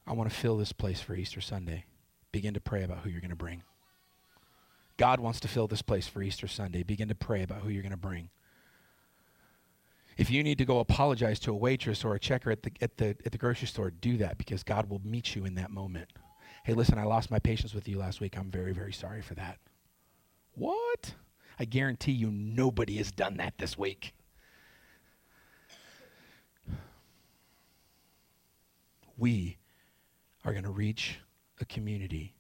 I 0.08 0.14
want 0.14 0.30
to 0.30 0.36
fill 0.36 0.58
this 0.58 0.72
place 0.72 1.02
for 1.02 1.16
Easter 1.16 1.42
Sunday. 1.42 1.86
Begin 2.32 2.54
to 2.54 2.62
pray 2.62 2.84
about 2.84 3.00
who 3.00 3.10
you're 3.10 3.22
going 3.22 3.30
to 3.32 3.36
bring. 3.36 3.64
God 4.98 5.20
wants 5.20 5.40
to 5.42 5.48
fill 5.48 5.68
this 5.68 5.82
place 5.82 6.08
for 6.08 6.22
Easter 6.22 6.48
Sunday. 6.48 6.84
Begin 6.84 7.10
to 7.10 7.16
pray 7.16 7.44
about 7.44 7.62
who 7.62 7.70
you're 7.70 7.82
going 7.82 7.92
to 7.92 7.98
bring. 7.98 8.30
If 10.18 10.30
you 10.30 10.44
need 10.44 10.58
to 10.60 10.66
go 10.66 10.80
apologize 10.80 11.40
to 11.42 11.52
a 11.52 11.56
waitress 11.56 12.06
or 12.06 12.16
a 12.16 12.20
checker 12.20 12.50
at 12.52 12.64
the, 12.64 12.72
at, 12.80 12.98
the, 12.98 13.18
at 13.26 13.34
the 13.34 13.38
grocery 13.38 13.68
store, 13.68 13.92
do 13.92 14.16
that 14.18 14.38
because 14.38 14.64
God 14.64 14.90
will 14.90 15.02
meet 15.04 15.36
you 15.36 15.44
in 15.44 15.56
that 15.56 15.72
moment. 15.72 16.14
Hey, 16.64 16.74
listen, 16.74 16.98
I 16.98 17.04
lost 17.04 17.30
my 17.30 17.40
patience 17.40 17.74
with 17.74 17.88
you 17.90 17.98
last 17.98 18.22
week. 18.22 18.38
I'm 18.38 18.50
very, 18.50 18.72
very 18.72 18.94
sorry 18.94 19.22
for 19.22 19.36
that. 19.36 19.60
What? 20.54 21.14
I 21.60 21.66
guarantee 21.66 22.14
you 22.14 22.32
nobody 22.32 22.96
has 22.98 23.12
done 23.12 23.38
that 23.38 23.58
this 23.58 23.78
week. 23.78 24.14
We 29.18 29.58
are 30.44 30.52
going 30.52 30.64
to 30.64 30.72
reach 30.72 31.20
a 31.60 31.66
community 31.66 32.34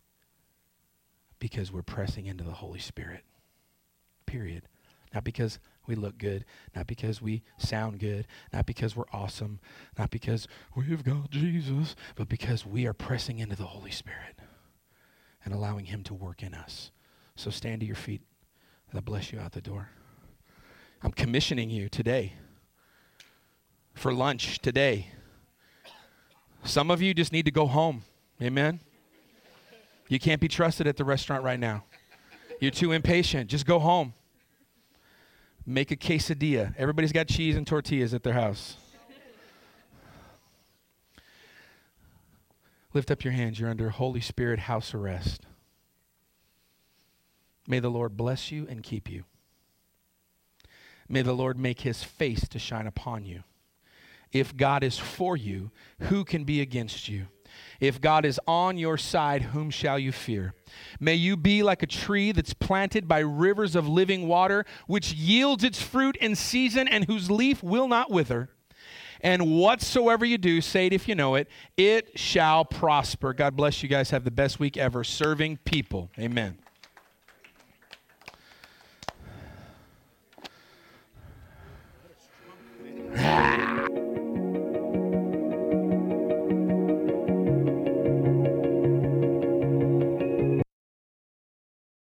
because 1.40 1.72
we're 1.72 1.82
pressing 1.82 2.26
into 2.26 2.44
the 2.44 2.52
Holy 2.52 2.80
Spirit. 2.80 3.24
Period. 4.26 4.64
Not 5.14 5.24
because 5.24 5.60
we 5.88 5.96
look 5.96 6.18
good, 6.18 6.46
not 6.76 6.88
because 6.88 7.22
we 7.22 7.44
sound 7.58 8.00
good, 8.00 8.28
not 8.52 8.66
because 8.66 8.96
we're 8.96 9.06
awesome, 9.14 9.60
not 9.98 10.10
because 10.10 10.48
we've 10.76 11.04
got 11.04 11.30
Jesus, 11.30 11.96
but 12.16 12.28
because 12.28 12.66
we 12.66 12.86
are 12.86 12.94
pressing 12.94 13.40
into 13.40 13.56
the 13.56 13.64
Holy 13.64 13.92
Spirit 13.92 14.40
and 15.44 15.54
allowing 15.54 15.86
Him 15.86 16.04
to 16.04 16.14
work 16.14 16.44
in 16.44 16.54
us. 16.54 16.92
So 17.36 17.50
stand 17.50 17.82
to 17.82 17.86
your 17.86 17.96
feet. 17.96 18.22
I 18.94 19.02
bless 19.02 19.34
you 19.34 19.40
out 19.40 19.52
the 19.52 19.62
door. 19.62 19.90
I'm 21.04 21.12
commissioning 21.12 21.70
you 21.70 21.90
today 21.90 22.34
for 23.94 24.14
lunch 24.14 24.60
today. 24.60 25.08
Some 26.66 26.90
of 26.90 27.00
you 27.00 27.14
just 27.14 27.32
need 27.32 27.46
to 27.46 27.52
go 27.52 27.68
home. 27.68 28.04
Amen. 28.42 28.80
You 30.10 30.20
can't 30.20 30.42
be 30.42 30.48
trusted 30.48 30.88
at 30.88 30.98
the 30.98 31.06
restaurant 31.06 31.44
right 31.44 31.60
now. 31.60 31.84
You're 32.60 32.72
too 32.72 32.92
impatient. 32.92 33.50
Just 33.50 33.68
go 33.68 33.78
home. 33.78 34.14
Make 35.66 35.92
a 35.92 35.96
quesadilla. 35.96 36.74
Everybody's 36.78 37.12
got 37.12 37.28
cheese 37.28 37.56
and 37.56 37.66
tortillas 37.68 38.14
at 38.14 38.24
their 38.24 38.34
house. 38.34 38.78
Lift 42.94 43.12
up 43.12 43.24
your 43.24 43.34
hands. 43.34 43.60
You're 43.60 43.70
under 43.70 43.90
Holy 43.90 44.22
Spirit 44.22 44.60
house 44.60 44.94
arrest. 44.94 45.46
May 47.68 47.80
the 47.80 47.90
Lord 47.90 48.18
bless 48.18 48.52
you 48.52 48.66
and 48.68 48.82
keep 48.82 49.10
you. 49.10 49.26
May 51.08 51.22
the 51.22 51.34
Lord 51.34 51.60
make 51.60 51.82
his 51.82 52.04
face 52.04 52.48
to 52.48 52.58
shine 52.58 52.88
upon 52.88 53.26
you 53.26 53.44
if 54.36 54.58
God 54.58 54.84
is 54.84 54.98
for 54.98 55.38
you, 55.38 55.72
who 55.98 56.26
can 56.26 56.44
be 56.44 56.60
against 56.60 57.08
you? 57.08 57.28
If 57.80 58.02
God 58.02 58.26
is 58.26 58.38
on 58.46 58.78
your 58.78 58.98
side, 58.98 59.44
whom 59.44 59.70
shall 59.70 59.98
you 59.98 60.12
fear? 60.12 60.54
May 61.00 61.14
you 61.14 61.38
be 61.38 61.64
like 61.64 61.82
a 61.82 61.88
tree 61.88 62.34
that's 62.34 62.54
planted 62.54 63.08
by 63.08 63.20
rivers 63.20 63.78
of 63.78 63.88
living 63.88 64.28
water, 64.28 64.66
which 64.88 65.14
yields 65.14 65.64
its 65.64 65.82
fruit 65.82 66.18
in 66.18 66.36
season 66.36 66.86
and 66.86 67.06
whose 67.06 67.32
leaf 67.32 67.64
will 67.64 67.88
not 67.88 68.12
wither. 68.12 68.50
And 69.22 69.58
whatsoever 69.58 70.26
you 70.26 70.38
do, 70.38 70.60
say 70.60 70.88
it 70.88 70.92
if 70.92 71.08
you 71.08 71.16
know 71.16 71.36
it, 71.36 71.48
it 71.78 72.20
shall 72.20 72.66
prosper. 72.66 73.34
God 73.34 73.56
bless 73.56 73.82
you 73.84 73.88
guys. 73.88 74.10
Have 74.10 74.26
the 74.26 74.32
best 74.32 74.60
week 74.60 74.76
ever 74.76 75.06
serving 75.06 75.60
people. 75.64 76.12
Amen. 76.20 76.58
Ah. 83.18 83.85